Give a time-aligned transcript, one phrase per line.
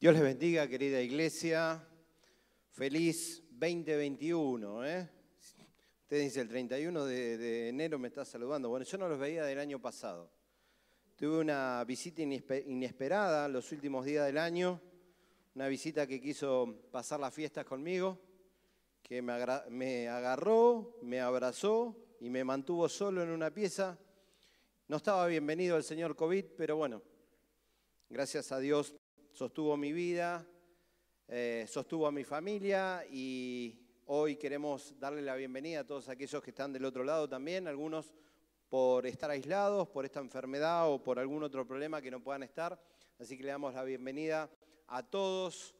[0.00, 1.86] Dios les bendiga, querida iglesia.
[2.70, 4.86] Feliz 2021.
[4.86, 5.10] ¿eh?
[6.00, 8.70] Usted dice, el 31 de, enero me está saludando.
[8.70, 10.30] Bueno, yo no los veía del año pasado.
[11.16, 14.80] Tuve una visita inesperada los últimos días del año,
[15.54, 18.18] una visita que quiso pasar las fiestas conmigo,
[19.02, 23.98] que me agarró, me abrazó y me mantuvo solo en una pieza.
[24.88, 27.02] No estaba bienvenido el señor COVID, pero bueno,
[28.08, 28.94] gracias a Dios
[29.32, 30.46] sostuvo mi vida,
[31.28, 36.50] eh, sostuvo a mi familia y hoy queremos darle la bienvenida a todos aquellos que
[36.50, 38.12] están del otro lado también, algunos
[38.68, 42.80] por estar aislados, por esta enfermedad o por algún otro problema que no puedan estar.
[43.18, 44.50] Así que le damos la bienvenida
[44.88, 45.74] a todos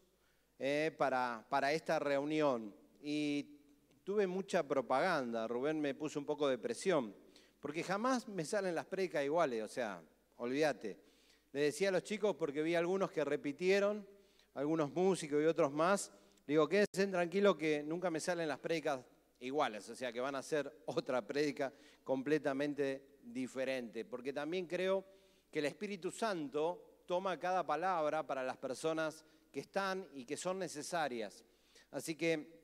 [0.58, 2.74] eh, para, para esta reunión.
[3.02, 3.58] Y
[4.04, 7.14] tuve mucha propaganda, Rubén me puso un poco de presión,
[7.60, 10.02] porque jamás me salen las predicas iguales, o sea,
[10.36, 11.09] olvídate.
[11.52, 14.06] Le decía a los chicos, porque vi algunos que repitieron,
[14.54, 16.12] algunos músicos y otros más,
[16.46, 19.04] digo, quédense tranquilos que nunca me salen las prédicas
[19.40, 21.72] iguales, o sea que van a ser otra prédica
[22.04, 25.04] completamente diferente, porque también creo
[25.50, 30.56] que el Espíritu Santo toma cada palabra para las personas que están y que son
[30.56, 31.44] necesarias.
[31.90, 32.60] Así que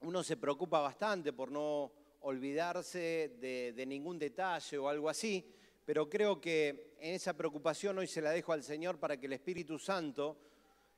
[0.00, 5.54] uno se preocupa bastante por no olvidarse de ningún detalle o algo así,
[5.88, 9.32] pero creo que en esa preocupación hoy se la dejo al Señor para que el
[9.32, 10.36] Espíritu Santo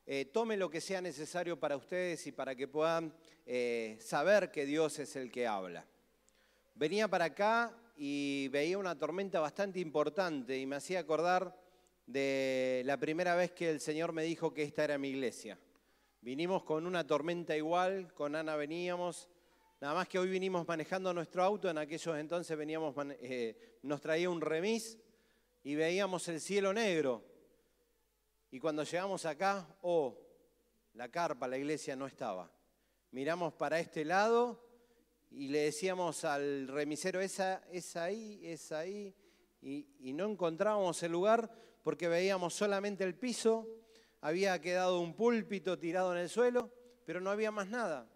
[0.04, 3.14] eh, tome lo que sea necesario para ustedes y para que puedan
[3.46, 5.86] eh, saber que Dios es el que habla.
[6.74, 11.56] Venía para acá y veía una tormenta bastante importante y me hacía acordar
[12.04, 15.56] de la primera vez que el Señor me dijo que esta era mi iglesia.
[16.20, 19.28] Vinimos con una tormenta igual, con Ana veníamos
[19.80, 24.28] Nada más que hoy vinimos manejando nuestro auto, en aquellos entonces veníamos, eh, nos traía
[24.28, 24.98] un remis
[25.62, 27.24] y veíamos el cielo negro.
[28.50, 30.20] Y cuando llegamos acá, oh,
[30.92, 32.52] la carpa, la iglesia no estaba.
[33.12, 34.62] Miramos para este lado
[35.30, 39.16] y le decíamos al remisero, esa es ahí, es ahí,
[39.62, 41.50] y, y no encontrábamos el lugar
[41.82, 43.66] porque veíamos solamente el piso,
[44.20, 46.70] había quedado un púlpito tirado en el suelo,
[47.06, 48.06] pero no había más nada.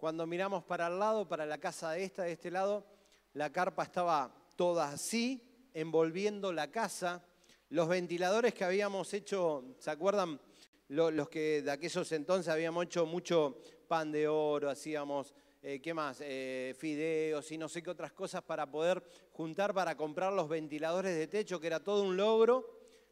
[0.00, 2.86] Cuando miramos para el lado, para la casa de esta, de este lado,
[3.34, 7.22] la carpa estaba toda así, envolviendo la casa.
[7.68, 10.40] Los ventiladores que habíamos hecho, ¿se acuerdan?
[10.88, 16.22] Los que de aquellos entonces habíamos hecho mucho pan de oro, hacíamos, eh, ¿qué más?
[16.22, 21.14] Eh, fideos y no sé qué otras cosas para poder juntar para comprar los ventiladores
[21.14, 22.64] de techo, que era todo un logro.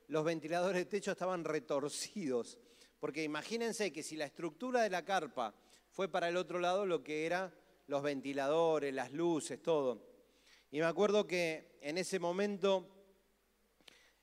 [0.07, 2.57] Los ventiladores de techo estaban retorcidos.
[2.99, 5.55] Porque imagínense que si la estructura de la carpa
[5.91, 7.53] fue para el otro lado lo que eran
[7.87, 10.03] los ventiladores, las luces, todo.
[10.71, 12.87] Y me acuerdo que en ese momento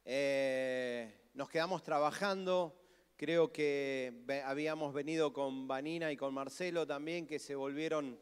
[0.06, 2.80] eh, nos quedamos trabajando,
[3.18, 8.20] creo que habíamos venido con Vanina y con Marcelo también, que se volvieron,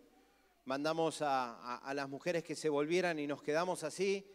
[0.64, 4.26] mandamos a, a las mujeres que se volvieran y nos quedamos así,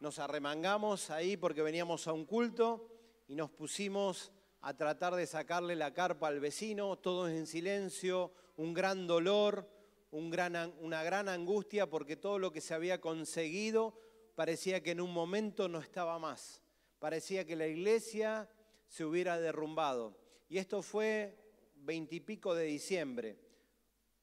[0.00, 2.86] nos arremangamos ahí porque veníamos a un culto
[3.26, 8.74] y nos pusimos a tratar de sacarle la carpa al vecino, todos en silencio, un
[8.74, 9.66] gran dolor,
[10.10, 13.98] una gran angustia porque todo lo que se había conseguido
[14.34, 16.60] parecía que en un momento no estaba más.
[16.98, 18.50] Parecía que la iglesia
[18.86, 20.14] se hubiera derrumbado.
[20.50, 21.38] Y esto fue
[21.76, 23.38] veintipico de diciembre.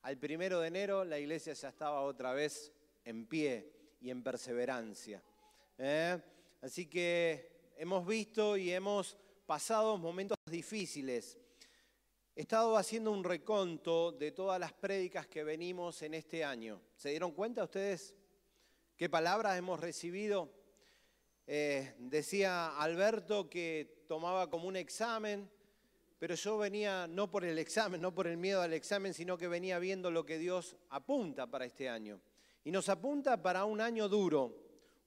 [0.03, 2.71] Al primero de enero la iglesia ya estaba otra vez
[3.05, 5.23] en pie y en perseverancia.
[5.79, 6.21] ¿eh?
[6.61, 9.17] Así que hemos visto y hemos
[9.47, 11.39] pasado momentos difíciles
[12.37, 16.79] He estado haciendo un reconto de todas las prédicas que venimos en este año.
[16.95, 18.13] ¿Se dieron cuenta ustedes
[18.95, 20.53] qué palabras hemos recibido?
[21.47, 25.49] Eh, decía Alberto que tomaba como un examen,
[26.19, 29.47] pero yo venía no por el examen, no por el miedo al examen, sino que
[29.47, 32.21] venía viendo lo que Dios apunta para este año.
[32.63, 34.55] Y nos apunta para un año duro,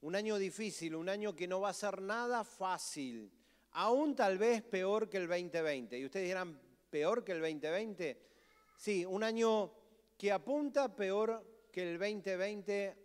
[0.00, 3.31] un año difícil, un año que no va a ser nada fácil,
[3.71, 5.97] aún tal vez peor que el 2020.
[5.97, 6.59] Y ustedes dirán,
[6.91, 8.21] peor que el 2020?
[8.77, 9.73] Sí, un año
[10.19, 12.97] que apunta peor que el 2020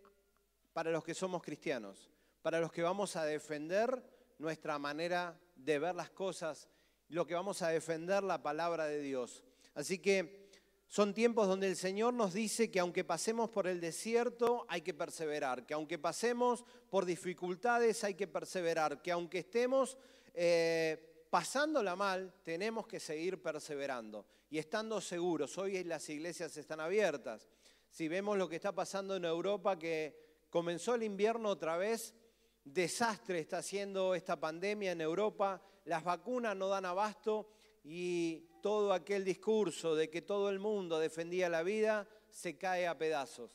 [0.73, 2.09] para los que somos cristianos,
[2.41, 4.03] para los que vamos a defender
[4.39, 6.67] nuestra manera de ver las cosas,
[7.09, 9.43] lo que vamos a defender la palabra de Dios.
[9.75, 10.49] Así que
[10.87, 14.93] son tiempos donde el Señor nos dice que aunque pasemos por el desierto hay que
[14.93, 19.97] perseverar, que aunque pasemos por dificultades hay que perseverar, que aunque estemos...
[20.33, 25.57] Eh, pasándola mal, tenemos que seguir perseverando y estando seguros.
[25.57, 27.49] Hoy las iglesias están abiertas.
[27.89, 32.15] Si vemos lo que está pasando en Europa, que comenzó el invierno otra vez,
[32.63, 37.49] desastre está haciendo esta pandemia en Europa, las vacunas no dan abasto
[37.83, 42.97] y todo aquel discurso de que todo el mundo defendía la vida se cae a
[42.97, 43.51] pedazos.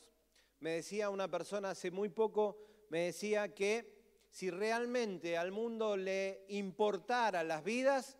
[0.59, 4.00] Me decía una persona hace muy poco, me decía que
[4.31, 8.17] si realmente al mundo le importara las vidas,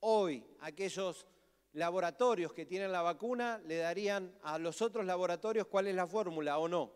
[0.00, 1.26] hoy aquellos
[1.74, 6.58] laboratorios que tienen la vacuna le darían a los otros laboratorios cuál es la fórmula
[6.58, 6.92] o no.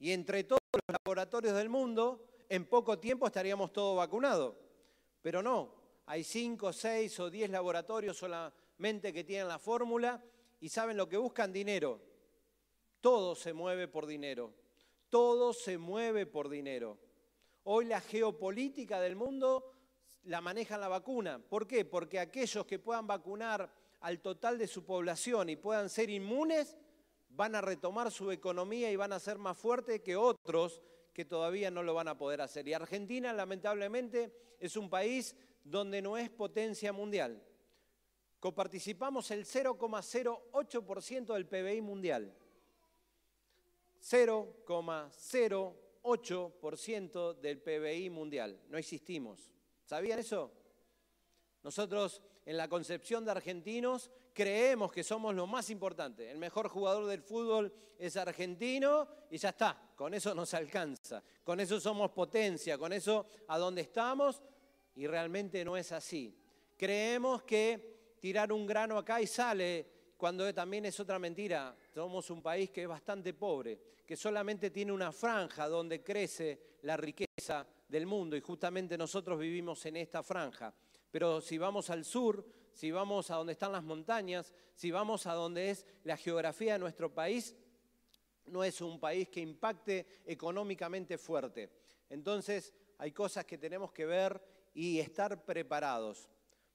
[0.00, 4.56] Y entre todos los laboratorios del mundo, en poco tiempo estaríamos todos vacunados.
[5.22, 5.72] Pero no,
[6.06, 10.20] hay cinco, seis o diez laboratorios solamente que tienen la fórmula
[10.60, 12.00] y saben lo que buscan dinero.
[13.00, 14.52] Todo se mueve por dinero.
[15.08, 16.98] Todo se mueve por dinero.
[17.64, 19.72] Hoy la geopolítica del mundo
[20.24, 21.38] la maneja la vacuna.
[21.38, 21.84] ¿Por qué?
[21.84, 26.76] Porque aquellos que puedan vacunar al total de su población y puedan ser inmunes,
[27.30, 30.82] van a retomar su economía y van a ser más fuertes que otros
[31.12, 32.66] que todavía no lo van a poder hacer.
[32.68, 37.42] Y Argentina, lamentablemente, es un país donde no es potencia mundial.
[38.40, 42.34] Coparticipamos el 0,08% del PBI mundial.
[46.02, 48.60] 0,08% del PBI mundial.
[48.68, 49.52] No existimos.
[49.84, 50.52] ¿Sabían eso?
[51.62, 56.30] Nosotros en la concepción de argentinos creemos que somos lo más importante.
[56.30, 61.22] El mejor jugador del fútbol es argentino y ya está, con eso nos alcanza.
[61.44, 64.42] Con eso somos potencia, con eso a dónde estamos
[64.94, 66.36] y realmente no es así.
[66.76, 69.86] Creemos que tirar un grano acá y sale,
[70.22, 71.74] cuando también es otra mentira.
[71.92, 76.96] Somos un país que es bastante pobre, que solamente tiene una franja donde crece la
[76.96, 80.72] riqueza del mundo y justamente nosotros vivimos en esta franja.
[81.10, 85.32] Pero si vamos al sur, si vamos a donde están las montañas, si vamos a
[85.32, 87.56] donde es la geografía de nuestro país,
[88.46, 91.68] no es un país que impacte económicamente fuerte.
[92.08, 94.40] Entonces hay cosas que tenemos que ver
[94.72, 96.28] y estar preparados.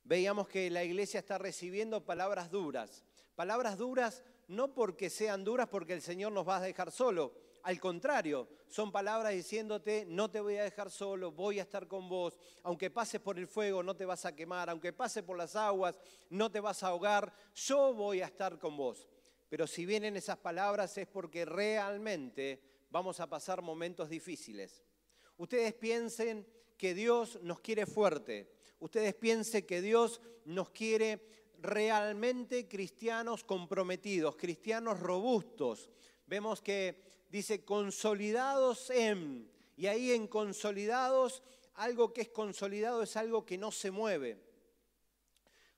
[0.03, 3.05] Veíamos que la iglesia está recibiendo palabras duras.
[3.37, 7.35] Palabras duras no porque sean duras porque el Señor nos va a dejar solo.
[7.61, 12.09] Al contrario, son palabras diciéndote, no te voy a dejar solo, voy a estar con
[12.09, 12.39] vos.
[12.63, 14.71] Aunque pases por el fuego, no te vas a quemar.
[14.71, 15.99] Aunque pases por las aguas,
[16.31, 17.31] no te vas a ahogar.
[17.53, 19.07] Yo voy a estar con vos.
[19.49, 24.83] Pero si vienen esas palabras es porque realmente vamos a pasar momentos difíciles.
[25.37, 26.43] Ustedes piensen
[26.75, 28.51] que Dios nos quiere fuerte.
[28.79, 35.89] Ustedes piensen que Dios nos quiere realmente cristianos comprometidos, cristianos robustos.
[36.25, 41.43] Vemos que dice consolidados en, y ahí en consolidados,
[41.75, 44.47] algo que es consolidado es algo que no se mueve.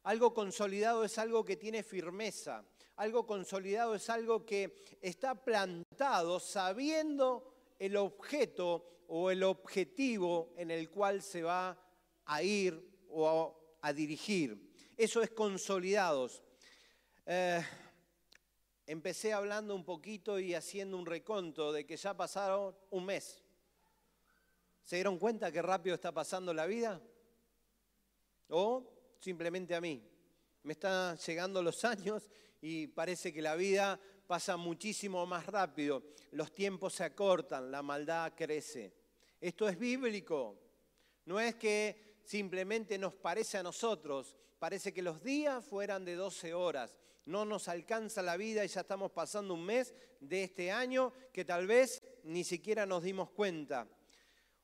[0.03, 2.65] Algo consolidado es algo que tiene firmeza.
[2.95, 10.89] Algo consolidado es algo que está plantado sabiendo el objeto o el objetivo en el
[10.89, 11.77] cual se va
[12.25, 14.68] a ir o a, dirigir.
[14.99, 16.43] Eso es consolidados.
[17.25, 17.63] Eh,
[18.85, 23.41] empecé hablando un poquito y haciendo un reconto de que ya pasaron un mes.
[24.83, 27.01] ¿Se dieron cuenta qué rápido está pasando la vida?
[28.49, 28.91] ¿O
[29.21, 30.03] simplemente a mí?
[30.63, 32.29] Me están llegando los años
[32.59, 33.97] y parece que la vida
[34.27, 36.03] pasa muchísimo más rápido.
[36.31, 38.93] Los tiempos se acortan, la maldad crece.
[39.39, 40.59] Esto es bíblico.
[41.23, 46.53] No es que simplemente nos parece a nosotros, parece que los días fueran de 12
[46.53, 46.95] horas.
[47.25, 51.45] No nos alcanza la vida y ya estamos pasando un mes de este año que
[51.45, 53.87] tal vez ni siquiera nos dimos cuenta.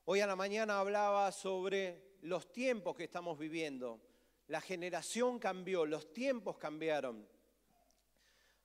[0.03, 4.01] Hoy a la mañana hablaba sobre los tiempos que estamos viviendo.
[4.47, 7.27] La generación cambió, los tiempos cambiaron.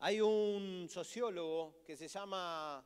[0.00, 2.84] Hay un sociólogo que se llama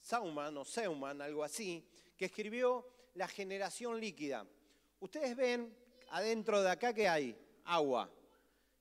[0.00, 4.46] Sauman o Seuman, algo así, que escribió La generación líquida.
[5.00, 5.76] Ustedes ven
[6.10, 8.10] adentro de acá que hay agua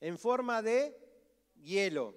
[0.01, 0.95] en forma de
[1.63, 2.13] hielo,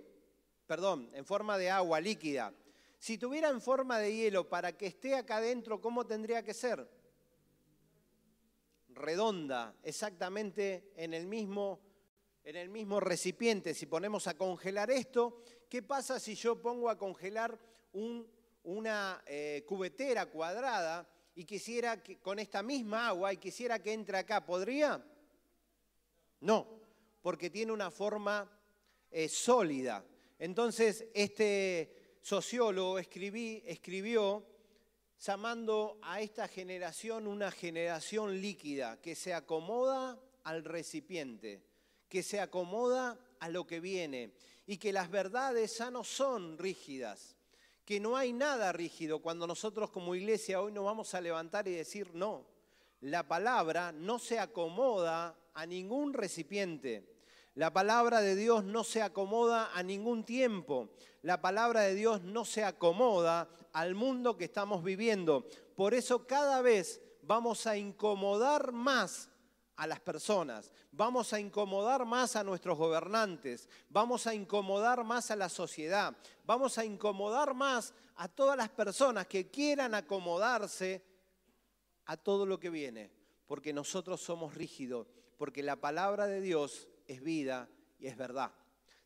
[0.66, 2.52] perdón, en forma de agua líquida.
[2.98, 6.87] Si tuviera en forma de hielo para que esté acá adentro, ¿cómo tendría que ser?
[8.88, 11.80] Redonda, exactamente en el mismo,
[12.42, 13.72] en el mismo recipiente.
[13.75, 17.58] Si ponemos a congelar esto, ¿qué pasa si yo pongo a congelar
[18.64, 24.18] una eh, cubetera cuadrada y quisiera que, con esta misma agua y quisiera que entre
[24.18, 25.02] acá, ¿podría?
[26.40, 26.66] No,
[27.23, 28.50] porque tiene una forma
[29.11, 30.04] eh, sólida.
[30.38, 34.45] Entonces, este sociólogo escribió
[35.21, 41.62] llamando a esta generación una generación líquida, que se acomoda al recipiente,
[42.09, 44.33] que se acomoda a lo que viene
[44.66, 47.37] y que las verdades ya no son rígidas,
[47.85, 51.73] que no hay nada rígido cuando nosotros como iglesia hoy nos vamos a levantar y
[51.73, 52.47] decir no.
[53.00, 57.18] La palabra no se acomoda a ningún recipiente.
[57.56, 60.90] La palabra de Dios no se acomoda a ningún tiempo.
[61.22, 65.48] La palabra de Dios no se acomoda al mundo que estamos viviendo.
[65.74, 69.30] Por eso cada vez vamos a incomodar más
[69.74, 75.36] a las personas, vamos a incomodar más a nuestros gobernantes, vamos a incomodar más a
[75.36, 81.04] la sociedad, vamos a incomodar más a todas las personas que quieran acomodarse
[82.06, 83.10] a todo lo que viene,
[83.46, 85.08] porque nosotros somos rígidos,
[85.38, 88.52] porque la palabra de Dios es vida y es verdad.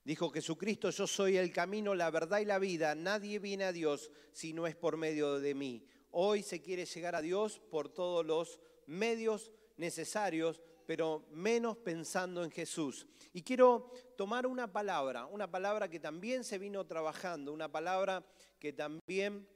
[0.05, 4.11] Dijo Jesucristo, yo soy el camino, la verdad y la vida, nadie viene a Dios
[4.33, 5.87] si no es por medio de mí.
[6.11, 12.51] Hoy se quiere llegar a Dios por todos los medios necesarios, pero menos pensando en
[12.51, 13.07] Jesús.
[13.33, 18.25] Y quiero tomar una palabra, una palabra que también se vino trabajando, una palabra
[18.59, 19.47] que también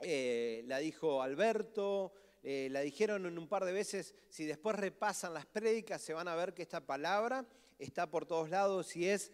[0.00, 5.34] eh, la dijo Alberto, eh, la dijeron en un par de veces, si después repasan
[5.34, 7.44] las prédicas se van a ver que esta palabra
[7.78, 9.30] está por todos lados y es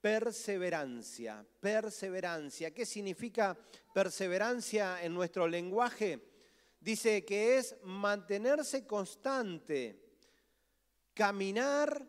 [0.00, 2.72] perseverancia, perseverancia.
[2.72, 3.58] ¿Qué significa
[3.92, 6.20] perseverancia en nuestro lenguaje?
[6.80, 10.00] Dice que es mantenerse constante,
[11.12, 12.06] caminar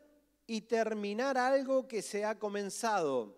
[0.47, 3.37] y terminar algo que se ha comenzado,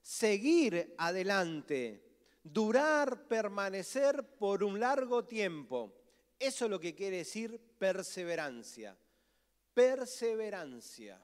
[0.00, 2.04] seguir adelante,
[2.44, 5.92] durar, permanecer por un largo tiempo.
[6.38, 8.96] Eso es lo que quiere decir perseverancia.
[9.74, 11.20] Perseverancia.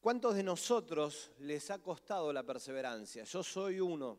[0.00, 3.24] ¿Cuántos de nosotros les ha costado la perseverancia?
[3.24, 4.18] Yo soy uno.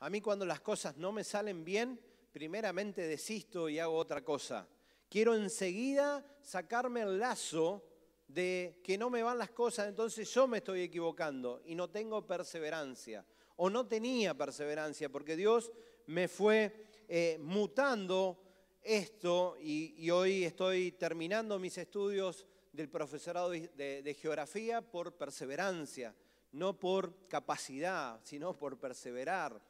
[0.00, 2.00] A mí cuando las cosas no me salen bien,
[2.32, 4.68] primeramente desisto y hago otra cosa.
[5.08, 7.84] Quiero enseguida sacarme el lazo
[8.28, 12.26] de que no me van las cosas, entonces yo me estoy equivocando y no tengo
[12.26, 13.24] perseverancia.
[13.56, 15.72] O no tenía perseverancia, porque Dios
[16.06, 18.45] me fue eh, mutando
[18.86, 26.14] esto y, hoy estoy terminando mis estudios del profesorado de, geografía por perseverancia,
[26.52, 29.60] no por capacidad, sino por perseverar.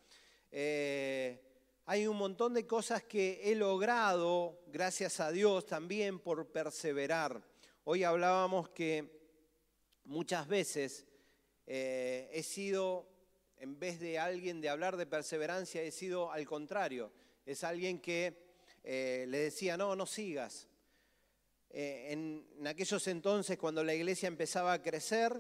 [0.53, 1.41] Eh,
[1.87, 7.43] hay un montón de cosas que he logrado, gracias a Dios, también por perseverar.
[7.85, 9.09] Hoy hablábamos que
[10.05, 11.07] muchas veces
[11.67, 13.09] eh, he sido,
[13.57, 17.13] en vez de alguien de hablar de perseverancia, he sido al contrario.
[17.47, 18.46] Es alguien que
[18.89, 20.69] eh, le decía, no, no sigas.
[21.71, 25.37] Eh, en, aquellos entonces, cuando la iglesia empezaba a crecer,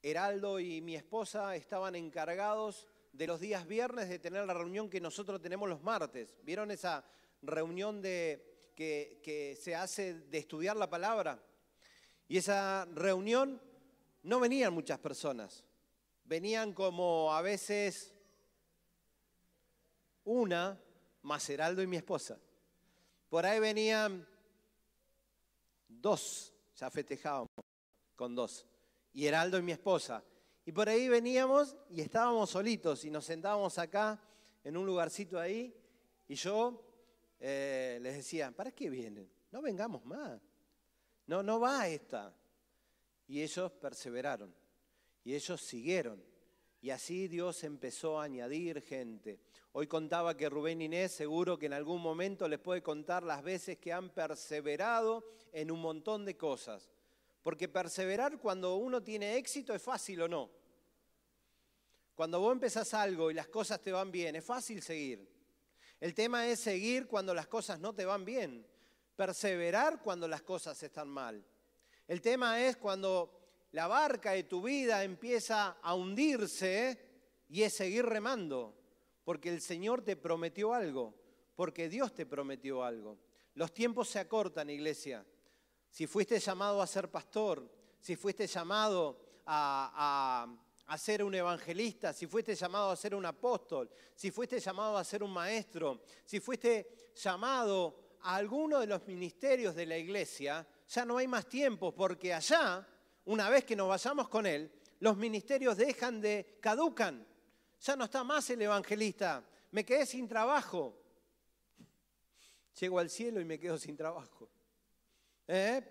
[0.00, 5.00] Heraldo y mi esposa estaban encargados de los días viernes de tener la reunión que
[5.00, 6.36] nosotros tenemos los martes.
[6.44, 7.04] ¿Vieron esa
[7.42, 11.42] reunión de, que se hace de estudiar la palabra?
[12.28, 13.60] Y esa reunión
[14.22, 15.64] no venían muchas personas,
[16.24, 18.14] venían como a veces
[20.24, 20.80] una,
[21.22, 22.38] más Heraldo y mi esposa.
[23.28, 24.26] Por ahí venían
[25.88, 27.48] dos, ya festejábamos
[28.16, 28.66] con dos,
[29.12, 30.22] y Heraldo y mi esposa.
[30.64, 34.20] Y por ahí veníamos y estábamos solitos y nos sentábamos acá
[34.62, 35.74] en un lugarcito ahí
[36.28, 36.82] y yo
[37.40, 39.28] eh, les decía, ¿para qué vienen?
[39.50, 40.40] No vengamos más.
[41.26, 42.34] No, no va esta.
[43.26, 44.54] Y ellos perseveraron
[45.24, 46.22] y ellos siguieron.
[46.82, 49.38] Y así Dios empezó a añadir gente.
[49.70, 53.78] Hoy contaba que Rubén Inés seguro que en algún momento les puede contar las veces
[53.78, 56.90] que han perseverado en un montón de cosas.
[57.44, 60.50] Porque perseverar cuando uno tiene éxito es fácil o no.
[62.16, 65.30] Cuando vos empezás algo y las cosas te van bien, es fácil seguir.
[66.00, 68.66] El tema es seguir cuando las cosas no te van bien.
[69.14, 71.44] Perseverar cuando las cosas están mal.
[72.08, 73.41] El tema es cuando
[73.72, 76.98] la barca de tu vida empieza a hundirse
[77.48, 78.78] y es seguir remando.
[79.24, 81.14] Porque el Señor te prometió algo.
[81.54, 83.18] Porque Dios te prometió algo.
[83.54, 85.24] Los tiempos se acortan, iglesia
[85.92, 90.48] si fuiste llamado a ser pastor, si fuiste llamado a,
[90.96, 95.22] ser un evangelista, si fuiste llamado a ser un apóstol, si fuiste llamado a ser
[95.22, 101.18] un maestro, si fuiste llamado a alguno de los ministerios de la iglesia, ya no
[101.18, 102.86] hay más tiempo porque allá,
[103.24, 107.26] una vez que nos vayamos con él, los ministerios dejan de, caducan.
[107.80, 109.44] Ya no está más el evangelista.
[109.70, 110.96] Me quedé sin trabajo.
[112.78, 114.48] Llego al cielo y me quedo sin trabajo.
[115.48, 115.82] ¿Eh?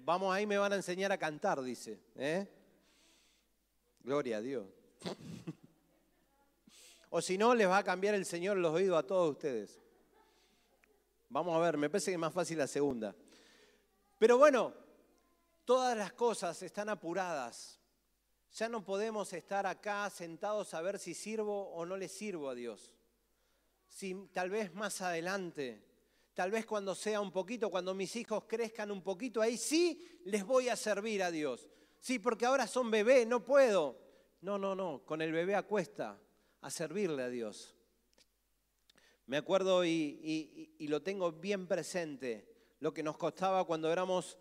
[0.00, 2.00] Vamos ahí, me van a enseñar a cantar, dice.
[2.16, 2.48] ¿eh?
[4.00, 4.66] Gloria a Dios.
[7.10, 9.80] o si no, les va a cambiar el Señor los oídos a todos ustedes.
[11.28, 13.14] Vamos a ver, me parece que es más fácil la segunda.
[14.18, 14.72] Pero bueno,
[15.66, 17.78] todas las cosas están apuradas.
[18.54, 22.54] Ya no podemos estar acá sentados a ver si sirvo o no le sirvo a
[22.54, 22.94] Dios.
[23.86, 25.86] Si tal vez más adelante
[26.36, 30.44] tal vez cuando sea un poquito, cuando mis hijos crezcan un poquito, ahí sí les
[30.44, 31.66] voy a servir a Dios.
[31.98, 33.98] Sí, porque ahora son bebés, no puedo.
[34.42, 36.20] No, no, no, con el bebé acuesta
[36.60, 37.74] a servirle a Dios.
[39.24, 42.46] Me acuerdo y, lo tengo bien presente,
[42.80, 44.36] lo que nos costaba cuando éramos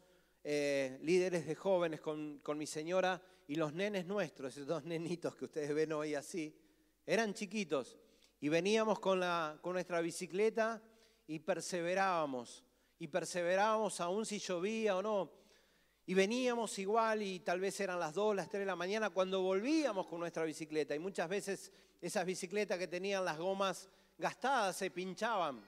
[0.48, 5.46] eh, líderes de jóvenes con, mi señora y los nenes nuestros, esos dos nenitos que
[5.46, 6.56] ustedes ven hoy así,
[7.04, 7.98] eran chiquitos
[8.40, 10.84] y veníamos con, la, con nuestra bicicleta
[11.26, 12.64] y perseverábamos,
[13.00, 15.32] y perseverábamos aún si llovía o no.
[16.06, 19.42] Y veníamos igual y tal vez eran las 2, las 3 de la mañana cuando
[19.42, 20.94] volvíamos con nuestra bicicleta.
[20.94, 25.60] Y muchas veces esas bicicletas que tenían las gomas gastadas se pinchaban.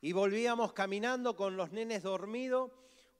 [0.00, 2.70] Y volvíamos caminando con los nenes dormidos,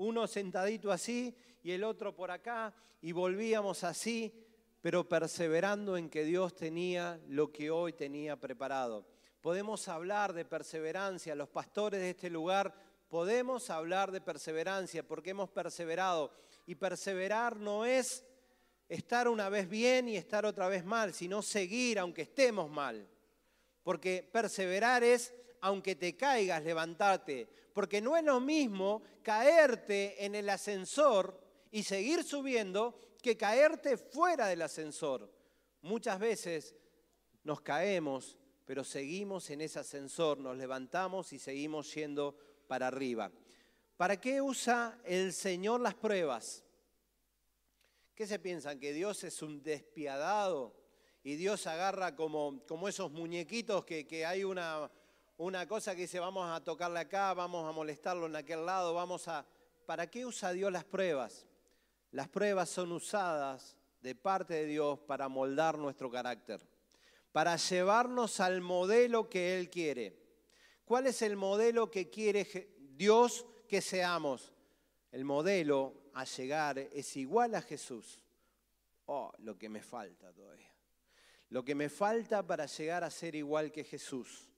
[0.00, 4.33] uno sentadito así y el otro por acá, y volvíamos así,
[4.80, 9.07] pero perseverando en que Dios tenía lo que hoy tenía preparado.
[9.40, 12.75] Podemos hablar de perseverancia, los pastores de este lugar
[13.11, 16.33] podemos hablar de perseverancia porque hemos perseverado.
[16.64, 18.25] Y perseverar no es
[18.88, 23.07] estar una vez bien y estar otra vez mal, sino seguir aunque estemos mal.
[23.83, 27.48] Porque perseverar es, aunque te caigas, levantarte.
[27.72, 31.40] Porque no es lo mismo caerte en el ascensor
[31.70, 35.30] y seguir subiendo que caerte fuera del ascensor.
[35.82, 36.74] Muchas veces
[37.44, 42.36] nos caemos, pero seguimos en ese ascensor, nos levantamos y seguimos yendo
[42.66, 43.30] para arriba.
[43.96, 46.64] ¿Para qué usa el Señor las pruebas?
[48.14, 48.78] ¿Qué se piensan?
[48.78, 50.80] ¿Que Dios es un despiadado?
[51.22, 54.90] y Dios agarra como, como esos muñequitos que, que hay una,
[55.40, 59.26] una cosa que dice, vamos a tocarle acá, vamos a molestarlo en aquel lado, vamos
[59.26, 59.47] a...
[59.87, 61.47] ¿Para qué usa Dios las pruebas?
[62.11, 66.61] Las pruebas son usadas de parte de Dios para moldar nuestro carácter,
[67.32, 70.14] para llevarnos al modelo que Él quiere.
[70.85, 74.52] ¿Cuál es el modelo que quiere Dios que seamos?
[75.10, 78.23] El modelo a llegar es igual a Jesús.
[79.06, 80.71] Oh, lo que me falta todavía.
[81.49, 84.50] Lo que me falta para llegar a ser igual que Jesús.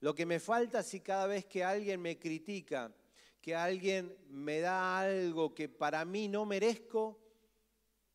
[0.00, 2.92] Lo que me falta si cada vez que alguien me critica,
[3.40, 7.18] que alguien me da algo que para mí no merezco,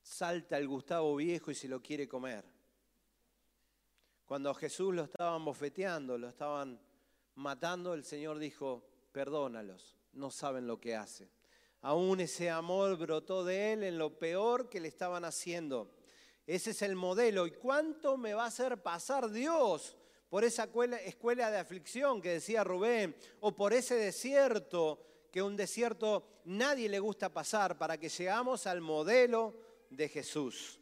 [0.02, 2.46] salta el Gustavo viejo y se lo quiere comer.
[4.26, 6.80] Cuando a Jesús lo estaban bofeteando, lo estaban
[7.36, 11.30] matando, el Señor dijo, perdónalos, no saben lo que hacen.
[11.82, 15.94] Aún ese amor brotó de él en lo peor que le estaban haciendo.
[16.48, 17.46] Ese es el modelo.
[17.46, 19.98] ¿Y cuánto me va a hacer pasar Dios
[20.34, 20.68] por esa
[21.06, 23.16] escuela de aflicción que decía Rubén?
[23.42, 25.00] O por ese desierto,
[25.32, 29.54] que un desierto nadie le gusta pasar, para que llegamos al modelo
[29.92, 30.80] de Jesús.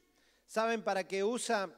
[0.48, 1.70] ¿Saben para qué usa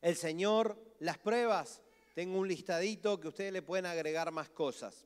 [0.00, 1.82] el Señor las pruebas?
[2.14, 5.04] Tengo un listadito que ustedes le pueden agregar más cosas.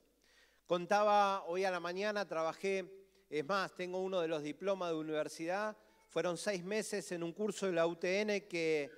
[0.64, 2.88] Contaba hoy a la mañana, trabajé,
[3.29, 7.66] es más, tengo uno de los diplomas de universidad fueron seis meses en un curso
[7.66, 8.92] de la UTN que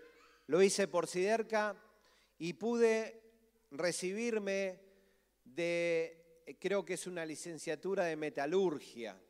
[0.47, 1.75] lo hice por Siderca
[2.41, 3.23] y pude
[3.71, 4.81] recibirme
[5.45, 9.23] de, creo que es una licenciatura de metalurgia.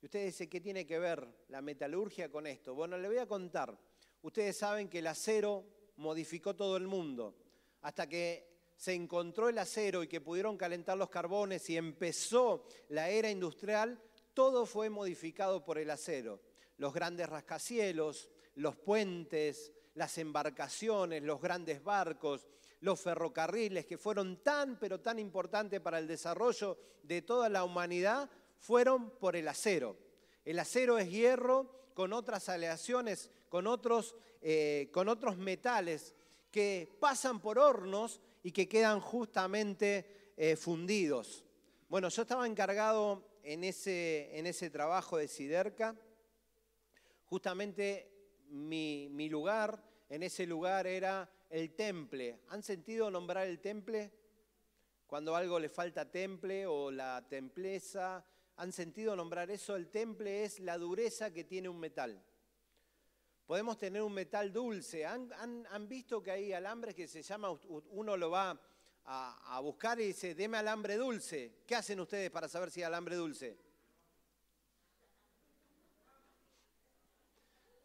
[0.00, 2.74] Y ustedes dicen, ¿qué tiene que ver la metalurgia con esto?
[2.74, 3.76] Bueno, le voy a contar.
[4.22, 5.64] Ustedes saben que el acero
[5.96, 7.34] modificó todo el mundo.
[7.80, 13.08] Hasta que se encontró el acero y que pudieron calentar los carbones y empezó la
[13.08, 14.00] era industrial,
[14.32, 16.40] todo fue modificado por el acero
[16.78, 22.46] los grandes rascacielos, los puentes, las embarcaciones, los grandes barcos,
[22.80, 28.28] los ferrocarriles, que fueron tan, pero tan importantes para el desarrollo de toda la humanidad,
[28.58, 29.96] fueron por el acero.
[30.44, 36.14] El acero es hierro con otras aleaciones, con otros, eh, con otros metales
[36.50, 41.44] que pasan por hornos y que quedan justamente eh, fundidos.
[41.88, 45.96] Bueno, yo estaba encargado en ese, en ese trabajo de Siderca
[47.34, 48.13] Justamente
[48.50, 52.40] mi, lugar, en ese lugar era el temple.
[52.48, 54.12] ¿Han sentido nombrar el temple?
[55.06, 58.24] Cuando algo le falta temple o la templeza,
[58.56, 59.76] ¿han sentido nombrar eso?
[59.76, 62.22] El temple es la dureza que tiene un metal.
[63.46, 65.04] Podemos tener un metal dulce.
[65.04, 67.50] ¿Han, visto que hay alambres que se llama,
[67.90, 68.58] uno lo va
[69.04, 71.62] a, a, buscar y dice, deme alambre dulce?
[71.66, 73.58] ¿Qué hacen ustedes para saber si hay alambre dulce?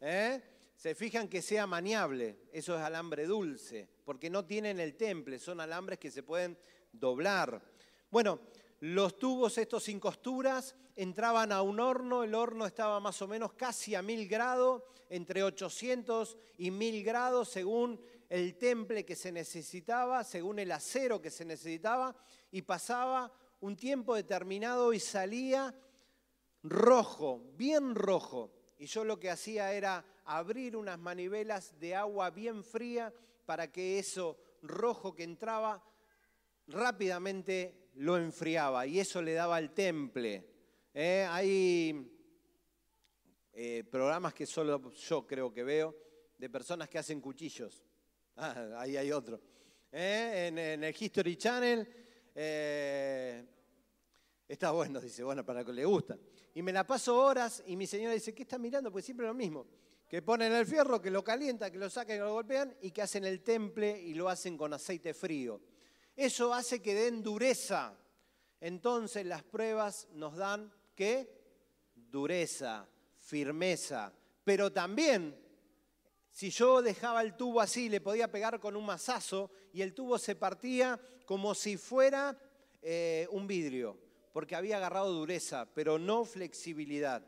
[0.00, 0.42] ¿Eh?
[0.74, 5.60] Se fijan que sea maniable, eso es alambre dulce, porque no tienen el temple, son
[5.60, 6.58] alambres que se pueden
[6.90, 7.62] doblar.
[8.10, 8.40] Bueno,
[8.80, 13.52] los tubos estos sin costuras entraban a un horno, el horno estaba más o menos
[13.52, 20.24] casi a mil grados, entre 800 y mil grados según el temple que se necesitaba,
[20.24, 22.16] según el acero que se necesitaba,
[22.50, 25.74] y pasaba un tiempo determinado y salía
[26.62, 28.59] rojo, bien rojo.
[28.80, 33.12] Y yo lo que hacía era abrir unas manivelas de agua bien fría
[33.44, 35.84] para que eso rojo que entraba
[36.66, 40.46] rápidamente lo enfriaba y eso le daba al temple.
[40.94, 41.26] ¿eh?
[41.28, 42.10] hay
[43.52, 45.94] eh, programas que solo yo creo que veo
[46.38, 47.84] de personas que hacen cuchillos.
[48.36, 49.38] Ah, ahí hay otro.
[49.92, 50.46] ¿eh?
[50.48, 51.86] En, en, el History Channel
[54.48, 56.16] está bueno, dice, bueno, para que le gusta.
[56.54, 58.90] Y me la paso horas y mi señora dice, ¿qué está mirando?
[58.90, 59.66] Pues siempre lo mismo.
[60.08, 63.02] Que ponen el fierro, que lo calienta, que lo sacan, que lo golpean y que
[63.02, 65.60] hacen el temple y lo hacen con aceite frío.
[66.16, 67.96] Eso hace que den dureza.
[68.60, 71.30] Entonces las pruebas nos dan qué?
[71.94, 74.12] Dureza, firmeza.
[74.42, 75.38] Pero también,
[76.32, 80.18] si yo dejaba el tubo así, le podía pegar con un mazazo y el tubo
[80.18, 82.36] se partía como si fuera
[82.82, 87.26] eh, un vidrio porque había agarrado dureza, pero no flexibilidad.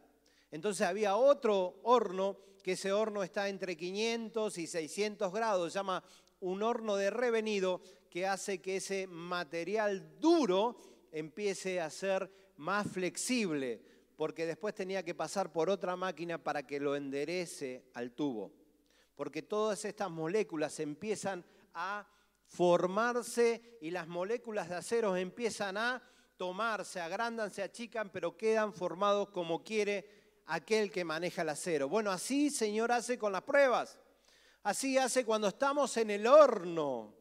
[0.51, 6.05] Entonces había otro horno, que ese horno está entre 500 y 600 grados, se llama
[6.41, 10.77] un horno de revenido, que hace que ese material duro
[11.11, 13.81] empiece a ser más flexible,
[14.17, 18.53] porque después tenía que pasar por otra máquina para que lo enderece al tubo.
[19.17, 22.07] Porque todas estas moléculas empiezan a
[22.47, 26.03] formarse y las moléculas de acero empiezan a
[26.37, 30.09] tomar, se agrandan, se achican, pero quedan formados como quiere
[30.47, 31.89] aquel que maneja el acero.
[31.89, 33.99] Bueno, así Señor hace con las pruebas.
[34.63, 37.15] Así hace cuando estamos en el horno.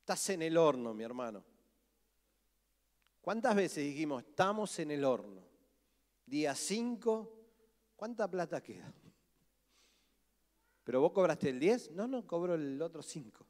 [0.00, 1.44] Estás en el horno, mi hermano.
[3.20, 5.42] ¿Cuántas veces dijimos, estamos en el horno?
[6.24, 7.32] Día 5,
[7.96, 8.92] ¿cuánta plata queda?
[10.84, 11.90] ¿Pero vos cobraste el 10?
[11.90, 13.44] No, no, cobro el otro 5.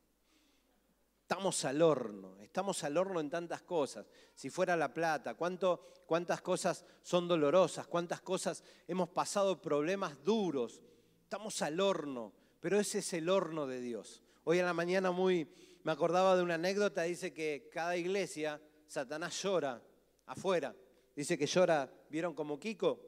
[1.28, 4.06] Estamos al horno, estamos al horno en tantas cosas.
[4.32, 10.80] Si fuera la plata, cuántas cosas son dolorosas, cuántas cosas hemos pasado problemas duros.
[11.24, 14.22] Estamos al horno, pero ese es el horno de Dios.
[14.44, 19.42] Hoy en la mañana muy me acordaba de una anécdota, dice que cada iglesia Satanás
[19.42, 19.82] llora
[20.26, 20.76] afuera.
[21.16, 23.00] Dice que llora, ¿vieron como Kiko?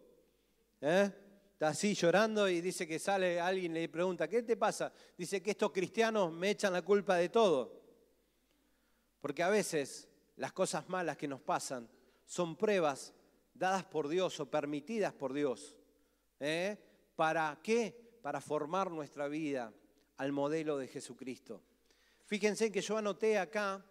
[0.81, 1.09] ¿Eh?
[1.53, 4.93] Está así llorando y dice que sale alguien y le pregunta, ¿qué te pasa?
[5.17, 7.78] Dice que estos cristianos me echan la culpa de todo.
[9.29, 11.87] Porque a veces las cosas malas que nos pasan
[12.25, 13.13] son pruebas
[13.53, 15.77] dadas por Dios o permitidas por Dios.
[16.41, 16.79] ¿eh?
[17.15, 18.19] ¿Para qué?
[18.23, 19.71] Para formar nuestra vida
[20.17, 21.63] al modelo de Jesucristo.
[22.25, 23.85] Fíjense que yo anoté acá,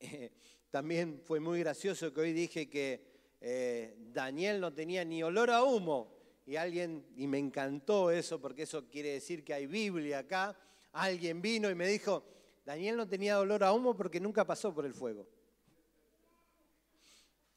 [0.00, 0.32] eh,
[0.72, 5.62] también fue muy gracioso que hoy dije que eh, Daniel no tenía ni olor a
[5.62, 6.12] humo.
[6.44, 10.58] Y alguien, y me encantó eso, porque eso quiere decir que hay Biblia acá.
[10.94, 12.24] Alguien vino y me dijo,
[12.66, 15.24] Daniel no tenía dolor a humo porque nunca pasó por el fuego.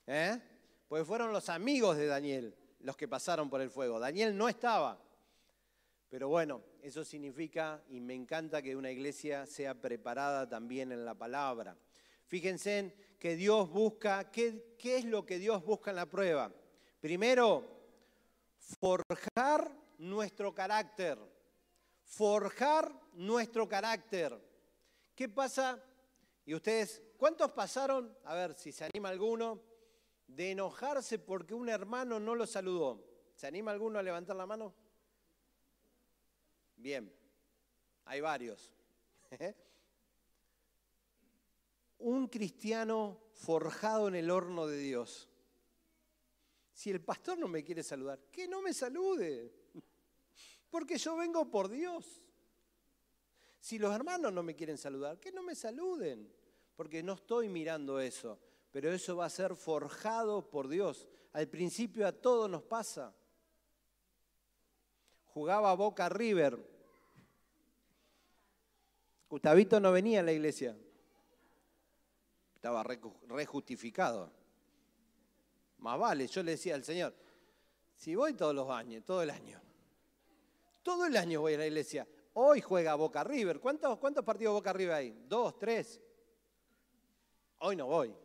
[0.05, 0.39] ¿Eh?
[0.87, 3.99] Pues fueron los amigos de Daniel los que pasaron por el fuego.
[3.99, 5.01] Daniel no estaba.
[6.09, 11.15] Pero bueno, eso significa, y me encanta que una iglesia sea preparada también en la
[11.15, 11.75] palabra.
[12.27, 16.51] Fíjense en que Dios busca, ¿qué, ¿qué es lo que Dios busca en la prueba?
[16.99, 17.67] Primero,
[18.79, 21.17] forjar nuestro carácter.
[22.03, 24.48] Forjar nuestro carácter.
[25.19, 25.77] ¿Qué pasa?
[26.45, 28.17] Y ustedes, ¿cuántos pasaron?
[28.23, 29.62] A ver si se anima alguno,
[30.25, 33.03] de enojarse porque un hermano no lo saludó.
[33.36, 34.73] ¿Se anima alguno a levantar la mano?
[36.77, 37.13] Bien,
[38.05, 38.73] hay varios.
[41.99, 45.27] un cristiano forjado en el horno de Dios.
[46.71, 49.51] Si el pastor no me quiere saludar, que no me salude,
[50.69, 52.21] porque yo vengo por Dios.
[53.59, 56.31] Si los hermanos no me quieren saludar, que no me saluden,
[56.75, 58.39] porque no estoy mirando eso,
[58.71, 61.07] pero eso va a ser forjado por Dios.
[61.33, 63.13] Al principio a todos nos pasa.
[65.25, 66.57] Jugaba Boca River.
[69.29, 70.75] Gustavito no venía a la iglesia.
[72.55, 74.31] Estaba rejustificado.
[75.79, 77.15] Más vale, yo le decía al Señor,
[77.95, 79.61] si voy todos los años, todo el año,
[80.83, 82.07] todo el año voy a la iglesia,
[82.41, 83.60] Hoy juega Boca River.
[83.60, 85.25] ¿Cuántos, cuántos partidos Boca River hay?
[85.28, 85.99] ¿Dos, tres?
[87.58, 88.15] Hoy no voy.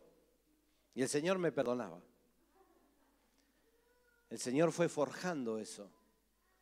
[0.93, 2.01] Y el Señor me perdonaba.
[4.29, 5.91] El Señor fue forjando eso,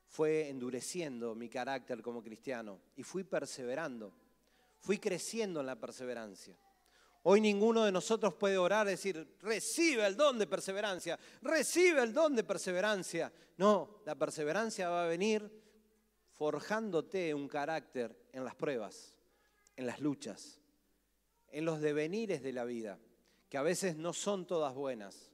[0.08, 4.12] fue endureciendo mi carácter como cristiano y fui perseverando,
[4.80, 6.58] fui creciendo en la perseverancia.
[7.22, 12.13] Hoy ninguno de nosotros puede orar y decir, recibe el don de perseverancia, recibe el
[12.13, 13.32] don de perseverancia.
[13.58, 15.62] No, la perseverancia va a venir
[16.43, 19.15] forjándote un carácter en las pruebas,
[19.77, 20.60] en las luchas,
[21.47, 22.99] en los devenires de la vida.
[23.47, 25.32] que a veces no son todas buenas.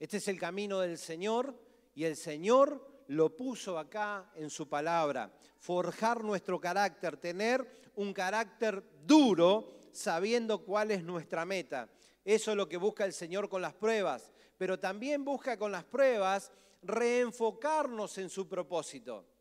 [0.00, 1.54] Este es el camino del Señor
[1.94, 5.32] y el Señor lo puso acá en su palabra.
[5.60, 11.88] Forjar nuestro carácter, tener un carácter duro sabiendo cuál es nuestra meta.
[12.24, 15.84] Eso es lo que busca el Señor con las pruebas, pero también busca con las
[15.84, 16.50] pruebas
[16.82, 19.37] reenfocarnos en su propósito.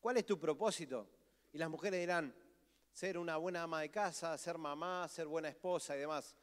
[0.00, 1.06] ¿Cuál es tu propósito?
[1.52, 2.34] Y las mujeres dirán,
[2.92, 6.34] ser una buena ama de casa, ser mamá, ser buena esposa y demás.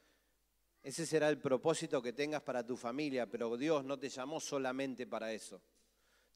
[0.84, 5.08] Ese será el propósito que tengas para tu familia, pero Dios no te llamó solamente
[5.08, 5.62] para eso.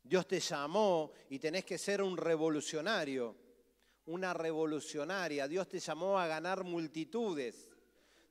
[0.03, 3.35] Dios te llamó y tenés que ser un revolucionario,
[4.07, 5.47] una revolucionaria.
[5.47, 7.69] Dios te llamó a ganar multitudes.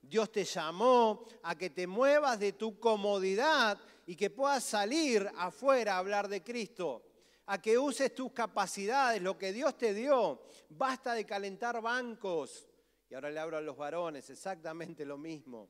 [0.02, 5.94] Dios te llamó a que te muevas de tu comodidad y que puedas salir afuera
[5.94, 7.04] a hablar de Cristo,
[7.52, 10.40] a que uses tus capacidades, lo que Dios te dio.
[10.68, 12.68] Basta de calentar bancos.
[13.08, 15.68] Y ahora le hablo a los varones, exactamente lo mismo.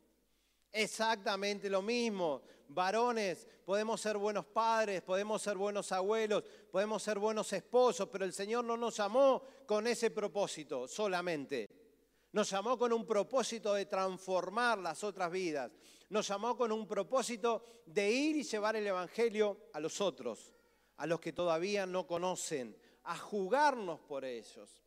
[0.70, 2.42] Exactamente lo mismo.
[2.68, 8.34] Varones, podemos ser buenos padres, podemos ser buenos abuelos, podemos ser buenos esposos, pero el
[8.34, 11.66] Señor no nos llamó con ese propósito solamente.
[12.32, 15.72] Nos llamó con un propósito de transformar las otras vidas.
[16.10, 20.52] Nos llamó con un propósito de ir y llevar el Evangelio a los otros,
[21.00, 24.82] a los que todavía no conocen, a jugarnos por ellos.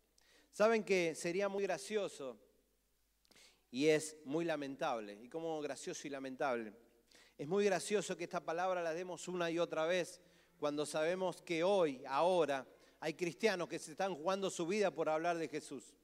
[0.51, 2.37] Saben que sería muy gracioso
[3.71, 5.17] y es muy lamentable.
[5.23, 6.71] ¿Y cómo gracioso y lamentable?
[7.35, 10.21] Es muy gracioso que esta palabra la demos una y otra vez
[10.59, 12.67] cuando sabemos que hoy, ahora,
[12.99, 15.95] hay cristianos que se están jugando su vida por hablar de Jesús.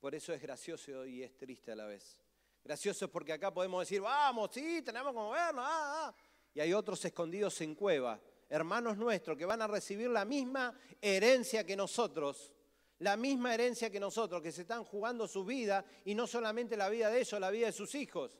[0.00, 2.18] Por eso es gracioso y es triste a la vez.
[2.64, 6.14] Gracioso es porque acá podemos decir, vamos, sí, tenemos que movernos, ah, ah.
[6.54, 11.66] Y hay otros escondidos en cueva, hermanos nuestros que van a recibir la misma herencia
[11.66, 12.52] que nosotros,
[13.00, 16.88] la misma herencia que nosotros, que se están jugando su vida y no solamente la
[16.88, 18.38] vida de ellos, la vida de sus hijos.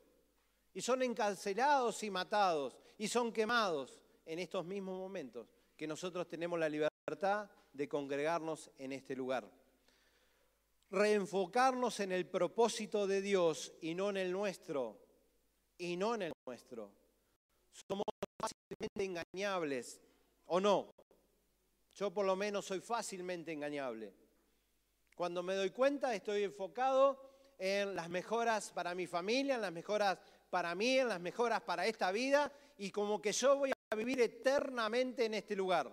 [0.72, 6.58] Y son encarcelados y matados y son quemados en estos mismos momentos que nosotros tenemos
[6.58, 9.50] la libertad de congregarnos en este lugar.
[10.90, 15.00] Reenfocarnos en el propósito de Dios y no en el nuestro.
[15.76, 16.92] Y no en el nuestro.
[17.88, 18.04] Somos
[18.40, 20.00] fácilmente engañables,
[20.46, 20.94] ¿o no?
[21.94, 24.14] Yo por lo menos soy fácilmente engañable.
[25.16, 30.18] Cuando me doy cuenta, estoy enfocado en las mejoras para mi familia, en las mejoras
[30.50, 34.20] para mí, en las mejoras para esta vida, y como que yo voy a vivir
[34.20, 35.92] eternamente en este lugar.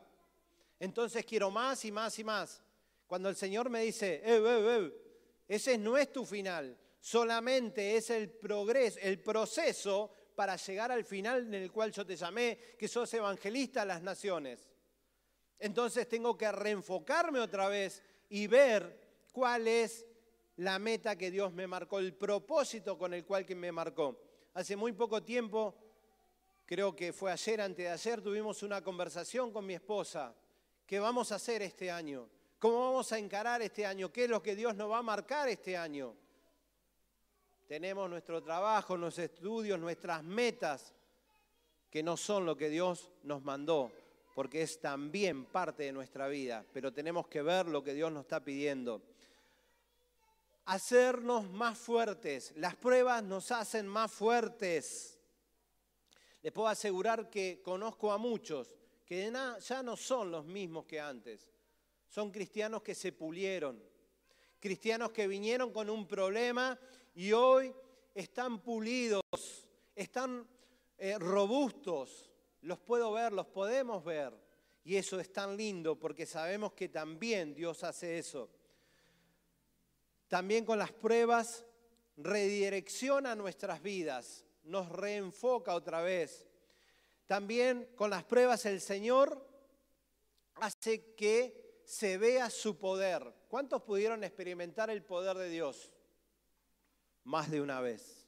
[0.80, 2.62] Entonces quiero más y más y más.
[3.08, 4.94] Cuando el Señor me dice, eh, eh, eh,
[5.48, 11.48] ese no es tu final, solamente es el progreso, el proceso para llegar al final
[11.48, 14.70] en el cual yo te llamé, que sos evangelista a las naciones.
[15.60, 19.00] Entonces tengo que reenfocarme otra vez y ver
[19.32, 20.06] cuál es
[20.58, 24.20] la meta que Dios me marcó, el propósito con el cual que me marcó.
[24.54, 25.76] Hace muy poco tiempo,
[26.65, 30.36] creo que fue ayer, antes de ayer, tuvimos una conversación con mi esposa.
[30.86, 32.28] ¿Qué vamos a hacer este año?
[32.60, 34.12] ¿Cómo vamos a encarar este año?
[34.12, 36.15] ¿Qué es lo que Dios nos va a marcar este año?
[37.72, 40.94] Tenemos nuestro trabajo, nuestros estudios, nuestras metas,
[41.90, 43.94] que no son lo que Dios nos mandó,
[44.36, 48.24] porque es también parte de nuestra vida, pero tenemos que ver lo que Dios nos
[48.24, 49.02] está pidiendo
[50.66, 52.52] hacernos más fuertes.
[52.58, 55.18] Las pruebas nos hacen más fuertes.
[56.42, 59.32] Les puedo asegurar que conozco a muchos que
[59.62, 61.50] ya no son los mismos que antes.
[62.10, 63.82] Son cristianos que se pulieron,
[64.60, 66.78] cristianos que vinieron con un problema
[67.13, 67.74] y hoy
[68.13, 69.21] están pulidos,
[69.95, 70.47] están
[70.97, 72.32] eh, robustos.
[72.62, 74.34] Los puedo ver, los podemos ver.
[74.84, 78.50] Y eso es tan lindo porque sabemos que también Dios hace eso.
[80.28, 81.65] También con las pruebas
[82.17, 86.47] redirecciona nuestras vidas, nos reenfoca otra vez.
[87.26, 89.45] También con las pruebas el Señor
[90.56, 93.34] hace que se vea su poder.
[93.47, 95.91] ¿Cuántos pudieron experimentar el poder de Dios?
[97.24, 98.28] Más de una vez,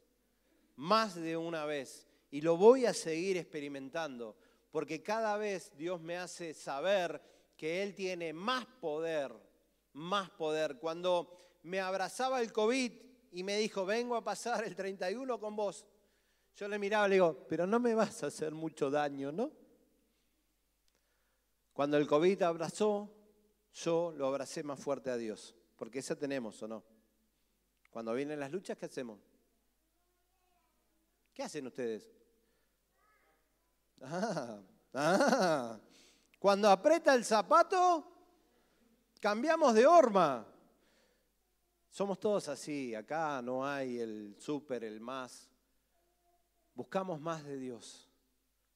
[0.76, 2.08] más de una vez.
[2.32, 4.36] Y lo voy a seguir experimentando,
[4.72, 7.22] porque cada vez Dios me hace saber
[7.56, 9.32] que Él tiene más poder,
[9.94, 10.80] más poder.
[10.80, 12.92] Cuando me abrazaba el COVID
[13.32, 15.86] y me dijo, vengo a pasar el 31 con vos.
[16.56, 19.52] Yo le miraba y le digo, pero no me vas a hacer mucho daño, ¿no?
[21.74, 23.10] Cuando el COVID abrazó,
[23.74, 26.84] yo lo abracé más fuerte a Dios, porque esa tenemos o no.
[27.94, 29.20] Cuando vienen las luchas, ¿qué hacemos?
[31.32, 32.12] ¿Qué hacen ustedes?
[34.02, 34.60] Ah,
[34.96, 35.80] ah.
[36.40, 38.12] Cuando aprieta el zapato,
[39.20, 40.44] cambiamos de horma.
[41.88, 45.48] Somos todos así, acá no hay el súper, el más.
[46.74, 48.10] Buscamos más de Dios,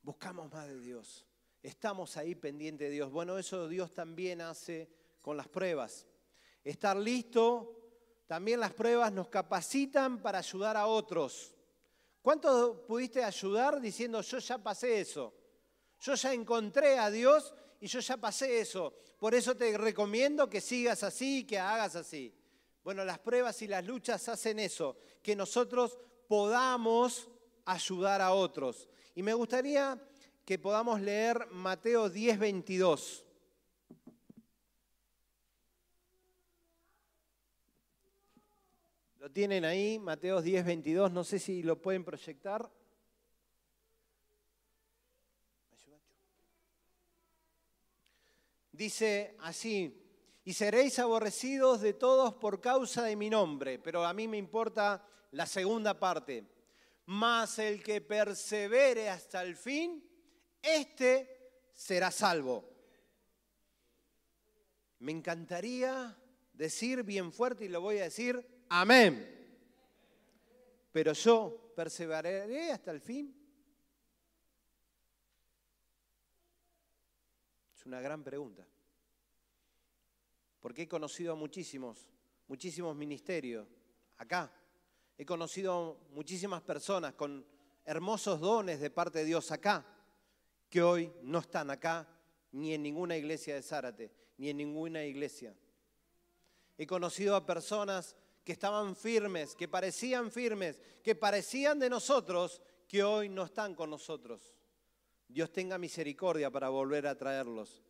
[0.04, 1.26] buscamos más de Dios.
[1.64, 3.12] Estamos ahí pendiente de Dios.
[3.12, 4.92] Bueno, eso Dios también hace
[5.24, 6.06] con las pruebas.
[6.64, 7.77] Estar listo,
[8.28, 11.56] también las pruebas nos capacitan para ayudar a otros.
[12.22, 15.34] ¿Cuánto pudiste ayudar diciendo, yo ya pasé eso?
[16.02, 18.94] Yo ya encontré a Dios y yo ya pasé eso.
[19.18, 22.34] Por eso te recomiendo que sigas así, que hagas así.
[22.84, 27.30] Bueno, las pruebas y las luchas hacen eso, que nosotros podamos
[27.66, 28.90] ayudar a otros.
[29.16, 30.00] Y me gustaría
[30.46, 33.26] que podamos leer Mateo 10, 22.
[39.28, 42.72] Lo tienen ahí, Mateo 10, 22, no sé si lo pueden proyectar.
[48.72, 50.02] Dice así,
[50.46, 53.80] y seréis aborrecidos de todos por causa de mi nombre.
[53.80, 56.48] Pero a mí me importa la segunda parte.
[57.08, 60.10] Mas el que persevere hasta el fin,
[60.62, 62.64] éste será salvo.
[65.00, 66.18] Me encantaría
[66.54, 69.36] decir bien fuerte y lo voy a decir, amén.
[70.92, 73.34] Pero yo perseveraré hasta el fin.
[77.76, 78.68] Es una gran pregunta
[80.68, 82.10] porque he conocido a muchísimos,
[82.50, 83.66] muchísimos ministerios
[84.18, 84.52] acá.
[85.18, 87.46] He conocido muchísimas personas con
[87.86, 89.86] hermosos dones de parte de Dios acá,
[90.70, 92.06] que hoy no están acá
[92.52, 95.56] ni en ninguna iglesia de Zárate, ni en ninguna iglesia.
[96.78, 103.04] He conocido a personas que estaban firmes, que parecían firmes, que parecían de nosotros, que
[103.04, 104.56] hoy no están con nosotros.
[105.28, 107.84] Dios tenga misericordia para volver a traerlos.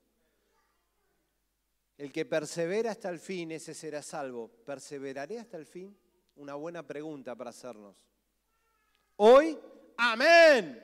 [1.96, 4.50] El que persevera hasta el fin, ese será salvo.
[4.66, 5.96] ¿Perseveraré hasta el fin?
[6.38, 7.96] Una buena pregunta para hacernos.
[9.18, 9.60] Hoy,
[9.96, 10.84] amén.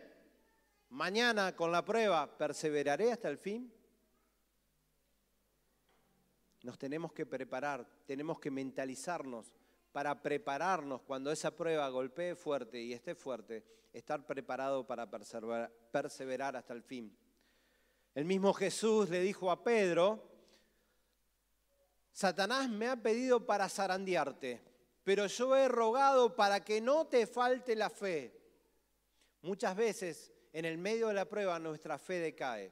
[0.90, 3.74] Mañana con la prueba, ¿perseveraré hasta el fin?
[6.62, 9.52] Nos tenemos que preparar, tenemos que mentalizarnos
[9.94, 16.74] para prepararnos cuando esa prueba golpee fuerte y esté fuerte, estar preparado para perseverar, hasta
[16.74, 17.16] el fin.
[18.16, 20.32] El mismo Jesús le dijo a Pedro,
[22.12, 24.62] Satanás me ha pedido para zarandearte,
[25.04, 28.36] pero yo he rogado para que no te falte la fe.
[29.44, 32.72] Muchas veces en el medio de la prueba nuestra fe decae.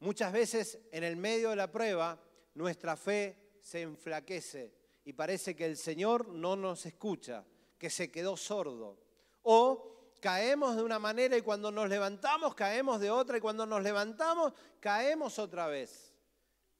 [0.00, 2.20] Muchas veces en el medio de la prueba
[2.54, 7.44] nuestra fe se enflaquece y parece que el Señor no nos escucha,
[7.78, 8.98] que se quedó sordo.
[9.42, 13.82] O caemos de una manera y cuando nos levantamos caemos de otra y cuando nos
[13.82, 16.12] levantamos caemos otra vez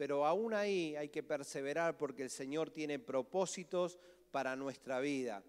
[0.02, 4.00] pero aún ahí hay que perseverar porque el Señor tiene propósitos
[4.32, 5.44] para nuestra vida.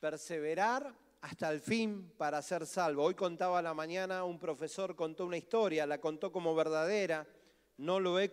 [0.00, 3.04] Perseverar hasta el fin para ser salvo.
[3.04, 7.26] Hoy contaba a la mañana, un profesor contó una historia, la contó como verdadera,
[7.78, 8.30] no, lo he,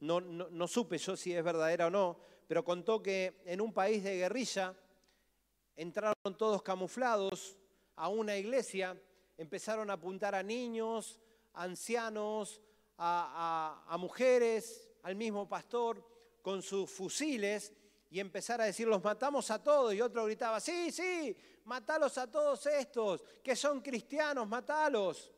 [0.00, 4.02] no, no supe yo si es verdadera o no, pero contó que en un país
[4.02, 4.74] de guerrilla
[5.74, 7.56] entraron todos camuflados
[7.96, 8.96] a una iglesia,
[9.36, 11.18] empezaron a apuntar a niños,
[11.54, 12.60] ancianos,
[12.98, 16.02] a, mujeres, al mismo pastor,
[16.42, 17.72] con sus fusiles
[18.10, 19.92] y empezar a decir, los matamos a todos.
[19.94, 25.32] Y otro gritaba, sí, sí, matalos a todos estos, que son cristianos, matalos.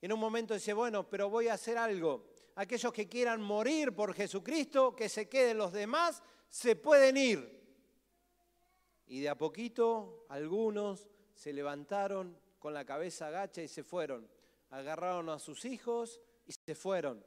[0.00, 2.37] en un momento dice, bueno, pero voy a hacer algo.
[2.58, 7.56] Aquellos que quieran morir por Jesucristo, que se queden los demás, se pueden ir.
[9.06, 14.28] Y de a poquito algunos se levantaron con la cabeza agacha y se fueron.
[14.70, 17.24] Agarraron a sus hijos y se fueron.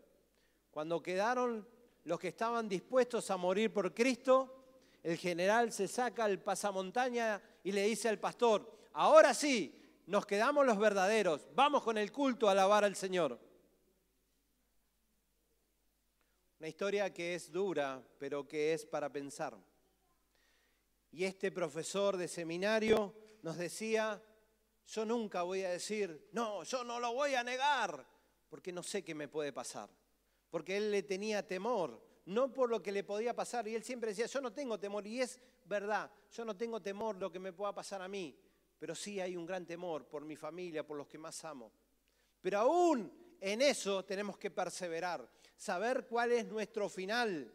[0.69, 1.65] Cuando quedaron
[2.03, 4.65] los que estaban dispuestos a morir por Cristo,
[5.01, 10.65] el general se saca el pasamontaña y le dice al pastor, ahora sí, nos quedamos
[10.65, 13.39] los verdaderos, vamos con el culto a alabar al Señor.
[16.61, 19.57] Una historia que es dura, pero que es para pensar.
[21.09, 24.21] Y este profesor de seminario nos decía,
[24.85, 28.05] yo nunca voy a decir, no, yo no lo voy a negar,
[28.47, 29.89] porque no sé qué me puede pasar.
[30.51, 33.67] Porque él le tenía temor, no por lo que le podía pasar.
[33.67, 35.07] Y él siempre decía, yo no tengo temor.
[35.07, 38.39] Y es verdad, yo no tengo temor lo que me pueda pasar a mí.
[38.77, 41.73] Pero sí hay un gran temor por mi familia, por los que más amo.
[42.39, 45.27] Pero aún en eso tenemos que perseverar,
[45.61, 47.53] saber cuál es nuestro final,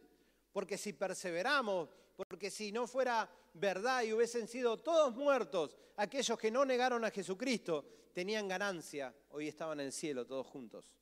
[0.52, 6.52] porque si perseveramos, porque si no fuera verdad y hubiesen sido todos muertos, aquellos que
[6.52, 10.92] no negaron a Jesucristo tenían ganancia, hoy estaban en el cielo todos juntos.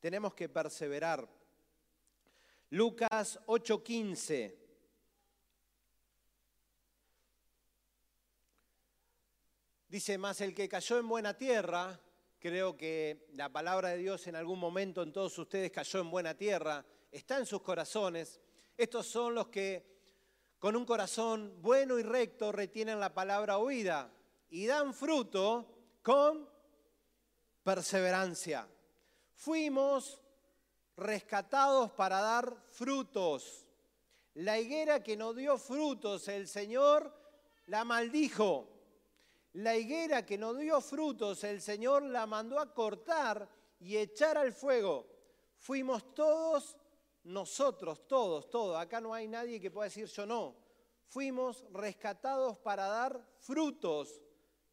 [0.00, 1.28] Tenemos que perseverar.
[2.70, 4.56] Lucas 8:15.
[9.88, 11.98] Dice, más el que cayó en buena tierra,
[12.38, 16.34] creo que la palabra de Dios en algún momento en todos ustedes cayó en buena
[16.34, 18.40] tierra, está en sus corazones.
[18.76, 19.98] Estos son los que
[20.58, 24.12] con un corazón bueno y recto retienen la palabra oída
[24.50, 25.66] y dan fruto
[26.02, 26.48] con
[27.62, 28.68] perseverancia.
[29.34, 30.20] Fuimos
[30.96, 33.66] rescatados para dar frutos.
[34.34, 37.12] La higuera que no dio frutos, el Señor
[37.66, 38.77] la maldijo.
[39.54, 43.48] La higuera que no dio frutos, el Señor la mandó a cortar
[43.80, 45.06] y echar al fuego.
[45.56, 46.76] Fuimos todos
[47.24, 48.76] nosotros, todos, todos.
[48.76, 50.56] Acá no hay nadie que pueda decir yo no.
[51.06, 54.20] Fuimos rescatados para dar frutos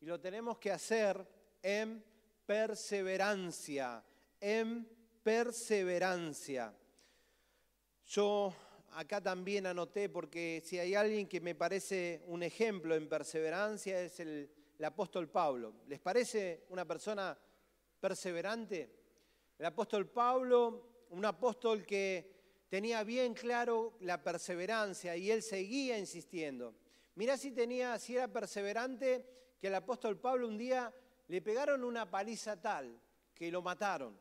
[0.01, 1.26] y lo tenemos que hacer
[1.61, 2.03] en
[2.45, 4.03] perseverancia,
[4.39, 4.88] en
[5.23, 6.73] perseverancia.
[8.05, 8.53] Yo
[8.91, 14.19] acá también anoté, porque si hay alguien que me parece un ejemplo en perseverancia es
[14.19, 14.51] el,
[14.84, 15.76] apóstol Pablo.
[15.88, 17.38] ¿Les parece una persona
[17.99, 18.89] perseverante?
[19.57, 26.76] El apóstol Pablo, un apóstol que tenía bien claro la perseverancia y él seguía insistiendo.
[27.15, 30.93] Mirá si tenía, si era perseverante, que el apóstol Pablo un día
[31.28, 32.99] le pegaron una paliza tal
[33.34, 34.19] que lo mataron.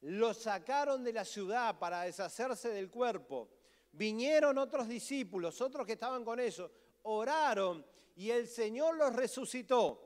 [0.00, 3.48] Lo sacaron de la ciudad para deshacerse del cuerpo.
[3.92, 6.70] Vinieron otros discípulos, otros que estaban con ellos,
[7.02, 7.84] oraron
[8.18, 10.04] y el Señor los resucitó.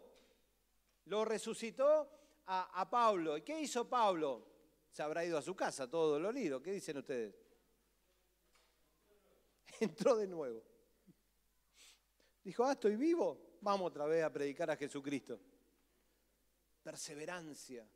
[1.07, 2.11] Lo resucitó
[2.45, 3.39] a, a Pablo.
[3.39, 4.47] ¿Y qué hizo Pablo?
[4.91, 6.63] Se habrá ido a su casa todo dolorido.
[6.63, 7.35] ¿Qué dicen ustedes?
[9.81, 10.63] Entró de nuevo.
[12.45, 13.57] Dijo, ah, estoy vivo.
[13.63, 15.41] Vamos otra vez a predicar a Jesucristo.
[16.83, 17.89] Perseverancia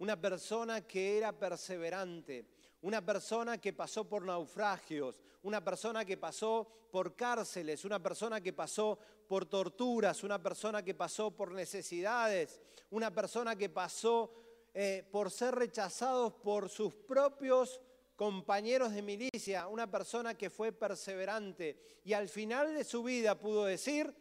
[0.00, 2.46] una persona que era perseverante,
[2.80, 8.54] una persona que pasó por naufragios, una persona que pasó por cárceles, una persona que
[8.54, 8.98] pasó
[9.30, 12.60] por torturas, una persona que pasó por necesidades,
[12.90, 14.34] una persona que pasó
[14.74, 17.80] eh, por ser rechazados por sus propios
[18.16, 23.66] compañeros de milicia, una persona que fue perseverante y al final de su vida pudo
[23.66, 24.12] decir,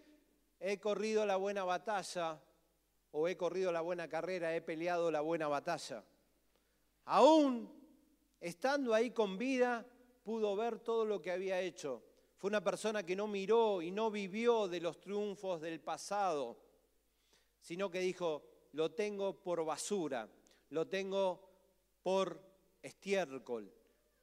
[0.59, 2.39] he corrido la buena batalla,
[3.09, 6.03] o he corrido la buena carrera, he peleado la buena batalla.
[7.05, 7.67] Aún
[8.39, 9.83] estando ahí con vida,
[10.23, 12.03] pudo ver todo lo que había hecho.
[12.39, 16.57] Fue una persona que no miró y no vivió de los triunfos del pasado,
[17.59, 20.25] sino que dijo, lo tengo por basura,
[20.69, 21.49] lo tengo
[22.01, 22.41] por
[22.81, 23.69] estiércol,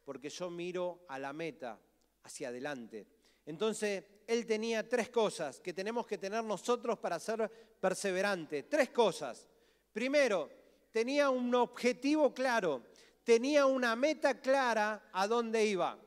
[0.02, 1.78] porque yo miro a la meta,
[2.22, 3.06] hacia adelante.
[3.44, 8.66] Entonces, él tenía tres cosas que tenemos que tener nosotros para ser perseverantes.
[8.66, 9.46] Tres cosas.
[9.92, 10.48] Primero,
[10.90, 12.82] tenía un objetivo claro,
[13.22, 15.98] tenía una meta clara a dónde iba.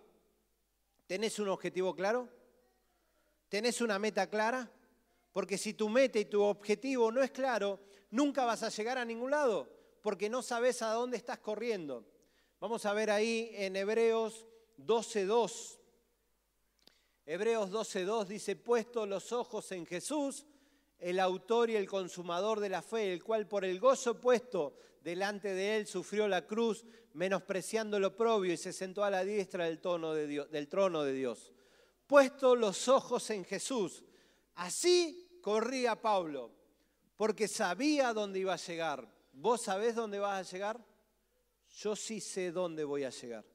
[1.10, 2.30] ¿Tenés un objetivo claro?
[3.48, 4.72] ¿Tenés una meta clara?
[5.32, 7.80] Porque si tu meta y tu objetivo no es claro,
[8.12, 9.68] nunca vas a llegar a ningún lado,
[10.04, 12.06] porque no sabes a dónde estás corriendo.
[12.60, 14.46] Vamos a ver ahí en Hebreos
[14.78, 15.80] 12.2.
[17.26, 20.46] Hebreos 12.2 dice, puesto los ojos en Jesús,
[21.00, 25.54] el autor y el consumador de la fe, el cual por el gozo puesto delante
[25.54, 29.80] de él sufrió la cruz, menospreciando lo propio y se sentó a la diestra del,
[30.52, 31.54] del trono de Dios.
[32.06, 34.04] Puesto los ojos en Jesús.
[34.56, 36.52] Así corría Pablo,
[37.16, 39.08] porque sabía dónde iba a llegar.
[39.32, 40.86] ¿Vos sabés dónde vas a llegar?
[41.78, 43.46] Yo sí sé dónde voy a llegar.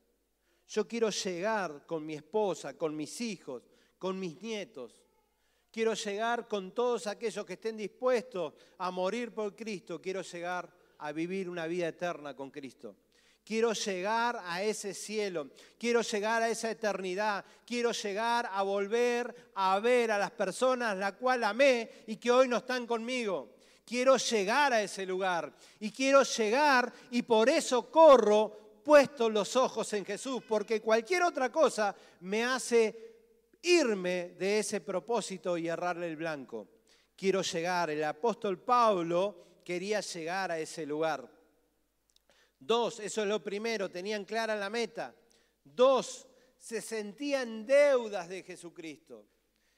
[0.67, 3.63] Yo quiero llegar con mi esposa, con mis hijos,
[3.99, 5.04] con mis nietos.
[5.75, 10.01] Quiero llegar con todos aquellos que estén dispuestos a morir por Cristo.
[10.01, 12.95] Quiero llegar a vivir una vida eterna con Cristo.
[13.45, 19.81] Quiero llegar a ese cielo, quiero llegar a esa eternidad, quiero llegar a volver a
[19.81, 23.57] ver a las personas la cual amé y que hoy no están conmigo.
[23.85, 29.93] Quiero llegar a ese lugar y quiero llegar y por eso corro puesto los ojos
[29.95, 33.14] en Jesús, porque cualquier otra cosa me hace
[33.65, 36.69] irme de ese propósito y errarle el blanco.
[37.17, 41.31] Quiero llegar, el apóstol Pablo quería llegar a ese lugar.
[42.59, 45.15] Dos, eso es lo primero, tenían clara la meta.
[45.63, 46.27] Dos,
[46.59, 49.27] se sentían deudas de Jesucristo.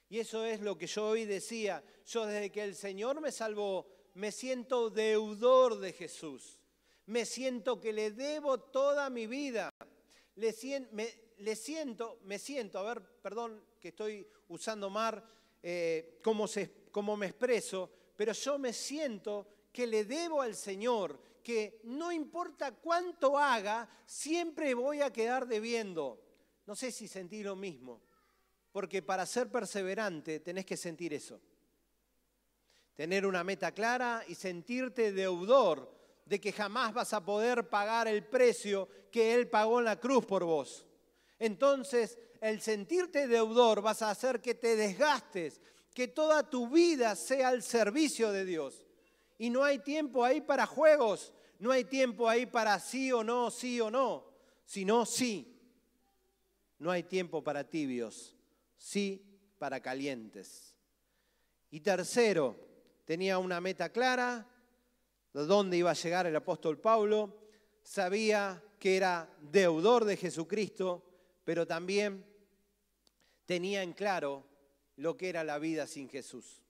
[0.09, 1.83] Y eso es lo que yo hoy decía.
[2.07, 6.61] Yo desde que el Señor me salvó, me siento deudor de Jesús
[7.07, 9.71] me siento que le debo toda mi vida.
[10.37, 15.25] Le, siento, me siento, a ver, perdón que estoy usando mal
[15.63, 16.47] eh, cómo,
[16.91, 22.73] cómo me expreso, pero yo me siento que le debo al Señor, que no importa
[22.73, 26.23] cuánto haga, siempre voy a quedar debiendo.
[26.67, 28.03] No sé si sentí lo mismo,
[28.73, 31.41] porque para ser perseverante tenés que sentir eso.
[32.95, 35.96] tener una meta clara y sentirte deudor
[36.27, 40.27] de que jamás vas a poder pagar el precio que Él pagó en la cruz
[40.27, 40.85] por vos.
[41.39, 45.61] Entonces, el sentirte deudor vas a hacer que te desgastes,
[45.95, 48.85] que toda tu vida sea al servicio de Dios.
[49.39, 53.51] Y no hay tiempo ahí para juegos, no hay tiempo ahí para sí o no,
[53.51, 54.27] sí o no,
[54.65, 55.53] sino sí.
[56.79, 58.35] No hay tiempo para tibios,
[58.77, 59.25] sí
[59.59, 60.75] para calientes.
[61.71, 62.57] Y tercero,
[63.05, 64.47] tenía una meta clara
[65.37, 67.37] de dónde iba a llegar el apóstol Pablo,
[67.83, 71.05] sabía que era deudor de Jesucristo,
[71.45, 72.25] pero también
[73.45, 74.47] tenía en claro
[74.97, 76.63] lo que era la vida sin Jesús.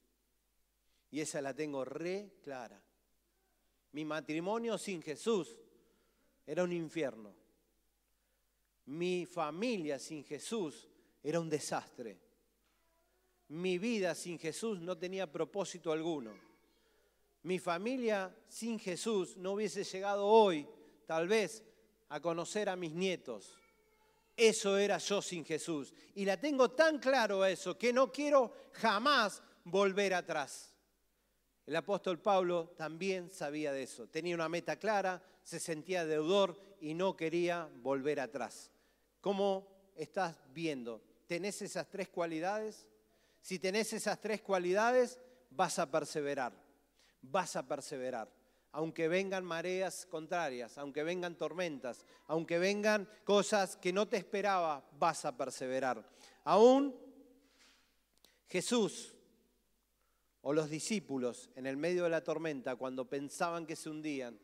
[1.12, 2.82] Y esa la tengo re clara.
[3.92, 5.56] Mi matrimonio sin Jesús
[6.44, 7.32] era un infierno.
[8.86, 10.88] Mi familia sin Jesús
[11.22, 12.18] era un desastre.
[13.46, 16.55] Mi vida sin Jesús no tenía propósito alguno.
[17.46, 20.66] Mi familia sin Jesús no hubiese llegado hoy,
[21.06, 21.62] tal vez,
[22.08, 23.56] a conocer a mis nietos.
[24.36, 25.94] Eso era yo sin Jesús.
[26.16, 30.74] Y la tengo tan claro eso que no quiero jamás volver atrás.
[31.64, 34.08] El apóstol Pablo también sabía de eso.
[34.08, 38.72] Tenía una meta clara, se sentía deudor y no quería volver atrás.
[39.20, 41.00] ¿Cómo estás viendo?
[41.28, 42.88] ¿Tenés esas tres cualidades?
[43.40, 45.20] Si tenés esas tres cualidades,
[45.50, 46.65] vas a perseverar,
[47.30, 48.30] vas a perseverar.
[48.72, 55.24] Aunque vengan mareas contrarias, aunque vengan tormentas, aunque vengan cosas que no te esperaba, vas
[55.24, 56.06] a perseverar.
[56.44, 56.94] Aún
[58.48, 59.14] Jesús
[60.42, 64.38] o los discípulos en el medio de la tormenta, cuando pensaban que se hundían,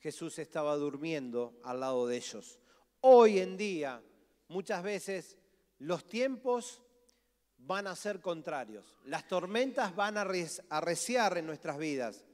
[0.00, 2.60] Jesús estaba durmiendo al lado de ellos.
[3.00, 4.02] Hoy en día,
[4.48, 5.38] muchas veces,
[5.78, 6.82] los tiempos
[7.56, 8.98] van a ser contrarios.
[9.04, 10.26] Las tormentas van a
[10.68, 12.25] arreciar en nuestras vidas.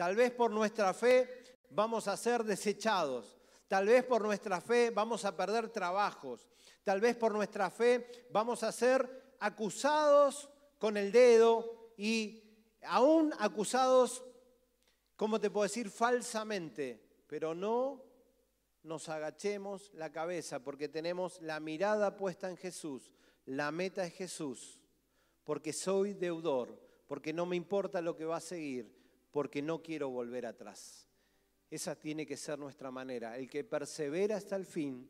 [0.00, 1.28] Tal vez por nuestra fe
[1.68, 3.36] vamos a ser desechados.
[3.68, 6.48] Tal vez por nuestra fe vamos a perder trabajos.
[6.82, 10.48] Tal vez por nuestra fe vamos a ser acusados
[10.78, 12.42] con el dedo y
[12.84, 14.24] aún acusados,
[15.16, 15.90] ¿cómo te puedo decir?
[15.90, 17.22] Falsamente.
[17.26, 18.02] Pero no
[18.82, 23.12] nos agachemos la cabeza porque tenemos la mirada puesta en Jesús.
[23.44, 24.80] La meta es Jesús
[25.44, 28.99] porque soy deudor, porque no me importa lo que va a seguir,
[29.30, 31.06] porque no quiero volver atrás.
[31.70, 33.36] Esa tiene que ser nuestra manera.
[33.36, 35.08] El que persevera hasta el fin,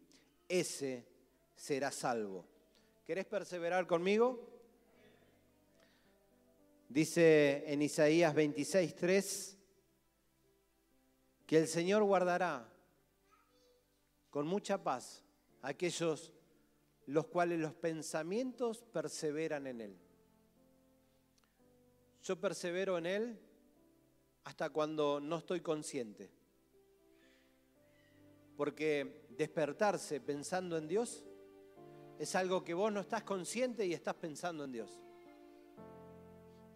[0.49, 1.07] ese
[1.55, 2.47] será salvo.
[3.07, 4.49] ¿Querés perseverar conmigo?
[6.89, 9.57] Dice en Isaías 26:3
[11.47, 12.69] que el Señor guardará
[14.29, 15.25] con mucha paz
[15.63, 16.33] aquellos
[17.07, 19.99] los cuales los pensamientos perseveran en Él.
[22.23, 23.41] Yo persevero en Él
[24.45, 26.31] hasta cuando no estoy consciente.
[28.57, 31.25] Porque despertarse pensando en Dios
[32.19, 35.01] es algo que vos no estás consciente y estás pensando en Dios.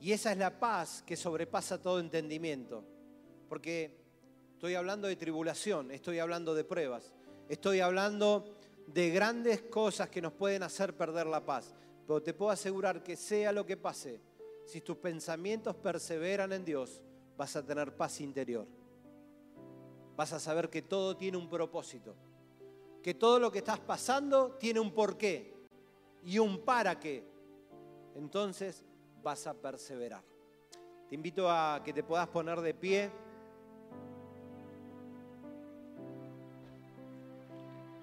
[0.00, 2.84] Y esa es la paz que sobrepasa todo entendimiento.
[3.48, 3.96] Porque
[4.52, 7.14] estoy hablando de tribulación, estoy hablando de pruebas,
[7.48, 8.56] estoy hablando
[8.86, 11.74] de grandes cosas que nos pueden hacer perder la paz.
[12.06, 14.20] Pero te puedo asegurar que sea lo que pase,
[14.66, 17.02] si tus pensamientos perseveran en Dios,
[17.36, 18.66] vas a tener paz interior.
[20.16, 22.14] Vas a saber que todo tiene un propósito.
[23.02, 25.52] Que todo lo que estás pasando tiene un porqué
[26.22, 27.24] y un para qué.
[28.14, 28.84] Entonces
[29.22, 30.22] vas a perseverar.
[31.08, 33.10] Te invito a que te puedas poner de pie.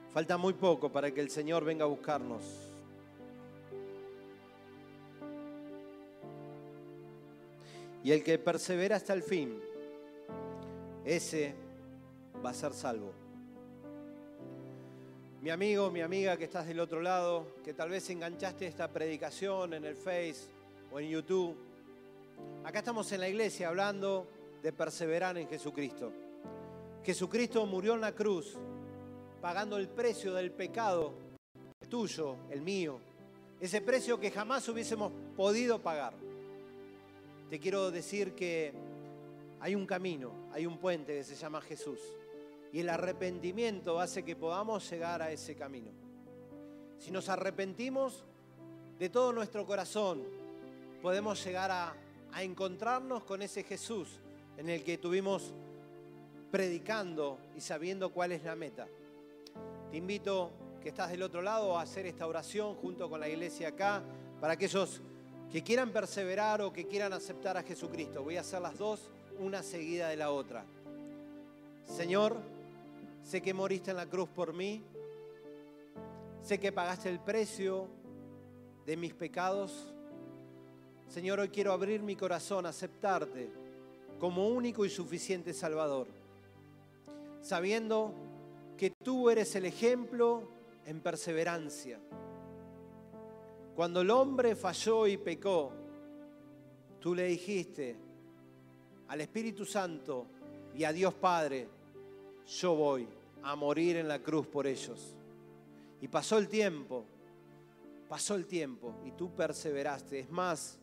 [0.09, 2.70] Falta muy poco para que el Señor venga a buscarnos.
[8.03, 9.61] Y el que persevera hasta el fin,
[11.05, 11.53] ese
[12.43, 13.13] va a ser salvo.
[15.41, 19.73] Mi amigo, mi amiga que estás del otro lado, que tal vez enganchaste esta predicación
[19.73, 20.47] en el Face
[20.91, 21.55] o en YouTube,
[22.63, 24.27] acá estamos en la iglesia hablando
[24.61, 26.11] de perseverar en Jesucristo.
[27.03, 28.57] Jesucristo murió en la cruz,
[29.41, 31.13] pagando el precio del pecado,
[31.89, 32.99] tuyo, el mío,
[33.59, 36.13] ese precio que jamás hubiésemos podido pagar
[37.51, 38.71] te quiero decir que
[39.59, 41.99] hay un camino, hay un puente que se llama Jesús.
[42.71, 45.91] Y el arrepentimiento hace que podamos llegar a ese camino.
[46.97, 48.23] Si nos arrepentimos
[48.97, 50.23] de todo nuestro corazón,
[51.01, 51.93] podemos llegar a,
[52.41, 54.21] encontrarnos con ese Jesús
[54.55, 55.53] en el que estuvimos
[56.51, 58.87] predicando y sabiendo cuál es la meta.
[59.91, 63.67] Te invito que estás del otro lado a hacer esta oración junto con la iglesia
[63.67, 64.01] acá,
[64.39, 65.01] para aquellos
[65.51, 68.23] que quieran perseverar o que quieran aceptar a Jesucristo.
[68.23, 70.63] Voy a hacer las dos, una seguida de la otra.
[71.85, 72.37] Señor,
[73.21, 74.81] sé que moriste en la cruz por mí,
[76.41, 77.87] sé que pagaste el precio
[78.85, 79.93] de mis pecados.
[81.09, 83.49] Señor, hoy quiero abrir mi corazón, aceptarte
[84.19, 86.07] como único y suficiente Salvador,
[87.41, 88.13] sabiendo
[88.77, 90.43] que tú eres el ejemplo
[90.85, 91.99] en perseverancia
[93.75, 95.71] cuando el hombre falló y pecó,
[96.99, 97.95] tú le dijiste
[99.07, 100.27] al Espíritu Santo
[100.75, 101.67] y a Dios Padre,
[102.47, 103.07] yo voy
[103.43, 105.15] a morir en la cruz por ellos.
[106.01, 107.05] Y pasó el tiempo,
[108.09, 110.19] pasó el tiempo y tú perseveraste.
[110.19, 110.77] Es más,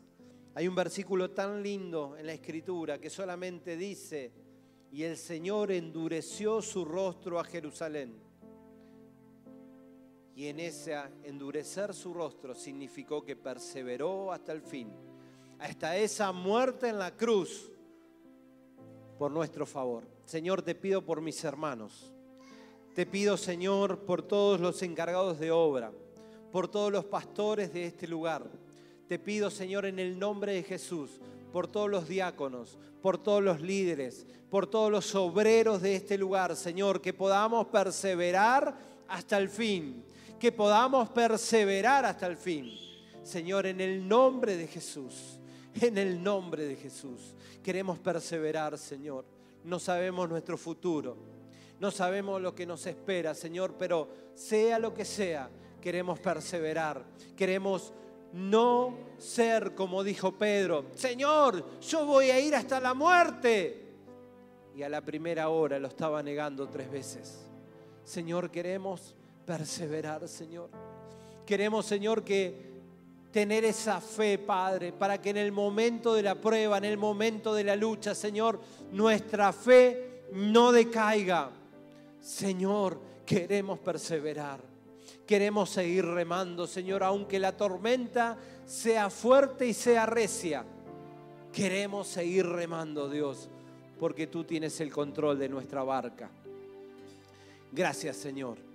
[0.55, 4.32] hay un versículo tan lindo en la escritura que solamente dice,
[4.91, 8.28] y el Señor endureció su rostro a Jerusalén
[10.39, 14.89] y en ese endurecer su rostro significó que perseveró hasta el fin,
[15.59, 17.68] hasta esa muerte en la cruz
[19.18, 20.07] por nuestro favor.
[20.24, 22.12] Señor, te pido por mis hermanos,
[22.95, 25.91] te pido, Señor, por todos los encargados de obra,
[26.53, 28.49] por todos los pastores de este lugar.
[29.09, 31.20] Te pido, Señor, en el nombre de Jesús,
[31.53, 36.55] por todos los diáconos, por todos los líderes, por todos los obreros de este lugar,
[36.55, 38.78] Señor, que podamos perseverar
[39.09, 40.05] hasta el fin
[40.39, 42.72] que podamos perseverar hasta el fin.
[43.22, 45.39] Señor, en el nombre de Jesús,
[45.80, 49.24] en el nombre de Jesús, queremos perseverar, Señor.
[49.64, 51.16] No sabemos nuestro futuro,
[51.80, 57.05] no sabemos lo que nos espera, Señor, pero sea lo que sea, queremos perseverar,
[57.36, 57.93] queremos
[58.32, 63.84] no ser como dijo Pedro, Señor, yo voy a ir hasta la muerte.
[64.74, 67.49] Y a la primera hora lo estaba negando tres veces.
[68.05, 69.16] Señor, queremos
[69.49, 70.69] perseverar, Señor.
[71.47, 72.69] Queremos, Señor, que
[73.33, 77.55] tener esa fe, Padre, para que en el momento de la prueba, en el momento
[77.55, 78.61] de la lucha, Señor,
[78.93, 81.49] nuestra fe no decaiga.
[82.21, 84.61] Señor, queremos perseverar.
[85.27, 88.37] Queremos seguir remando, Señor, aunque la tormenta
[88.67, 90.63] sea fuerte y sea recia.
[91.55, 93.49] Queremos seguir remando, Dios,
[93.99, 96.31] porque tú tienes el control de nuestra barca.
[97.73, 98.68] Gracias, Señor.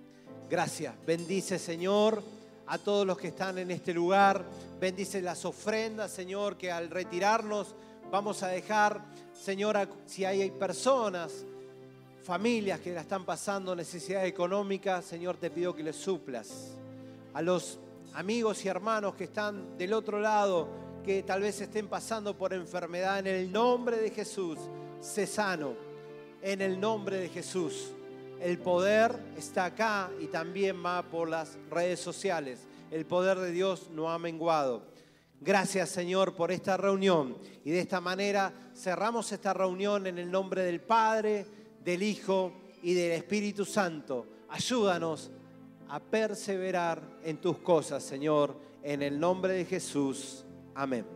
[0.54, 0.94] Gracias.
[1.04, 2.22] Bendice, Señor,
[2.68, 4.44] a todos los que están en este lugar.
[4.78, 7.74] Bendice las ofrendas, Señor, que al retirarnos
[8.08, 9.76] vamos a dejar, Señor,
[10.06, 11.44] si hay personas,
[12.22, 16.76] familias que la están pasando necesidad económica, Señor, te pido que les suplas.
[17.32, 17.80] A los
[18.12, 20.68] amigos y hermanos que están del otro lado,
[21.04, 24.60] que tal vez estén pasando por enfermedad, en el nombre de Jesús,
[25.00, 25.74] sé sano.
[26.40, 27.90] En el nombre de Jesús
[28.44, 32.66] el poder está acá y también va por las redes sociales.
[32.90, 34.82] El poder de Dios no ha menguado.
[35.40, 37.38] Gracias Señor por esta reunión.
[37.64, 41.46] Y de esta manera cerramos esta reunión en el nombre del Padre,
[41.82, 44.26] del Hijo y del Espíritu Santo.
[44.50, 45.30] Ayúdanos
[45.88, 50.44] a perseverar en tus cosas, Señor, en el nombre de Jesús.
[50.74, 51.13] Amén.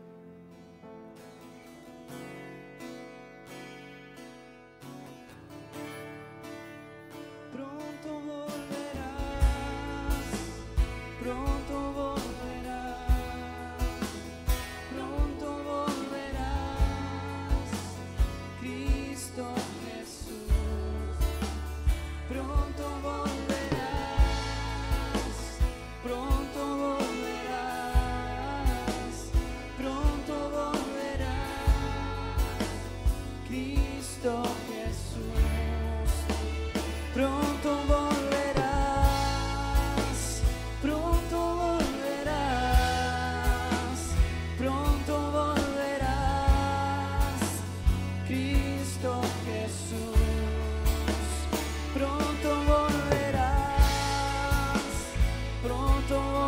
[56.09, 56.48] Pronto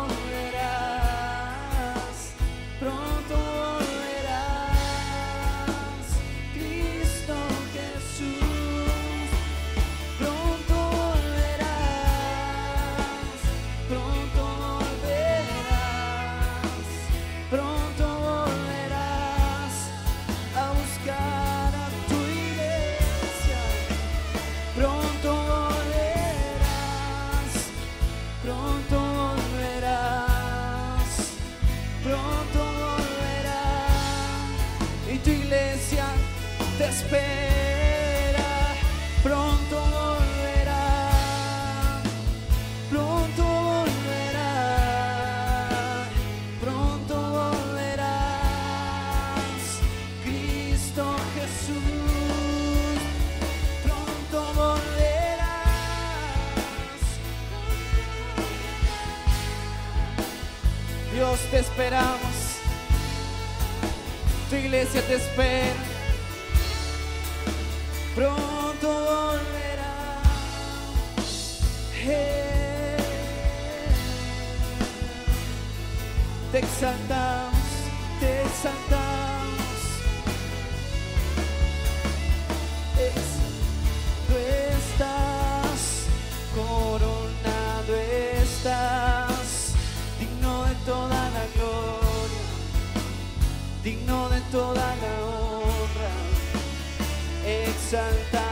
[97.91, 98.50] Santa.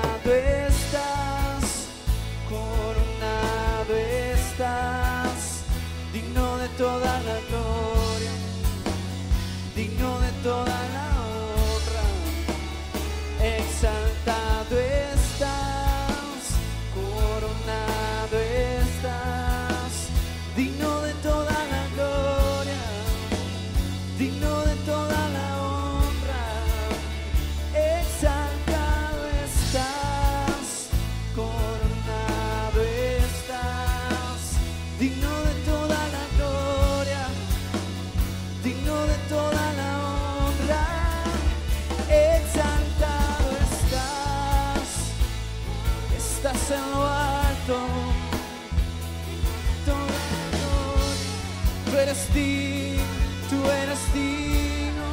[52.33, 55.09] tú eres digno,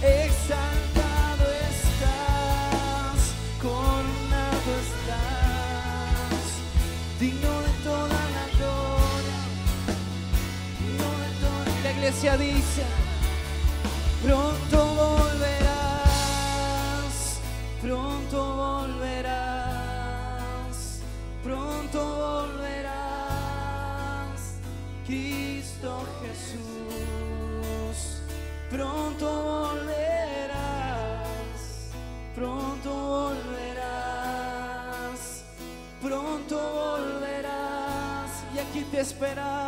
[0.00, 6.44] exaltado estás, coronado estás,
[7.18, 9.40] digno de toda la gloria,
[10.78, 12.95] digno de toda la iglesia dice.
[28.76, 30.50] pronto volverás,
[32.34, 34.40] pronto volverás,
[36.02, 39.65] pronto volverás y aquí te esperarás.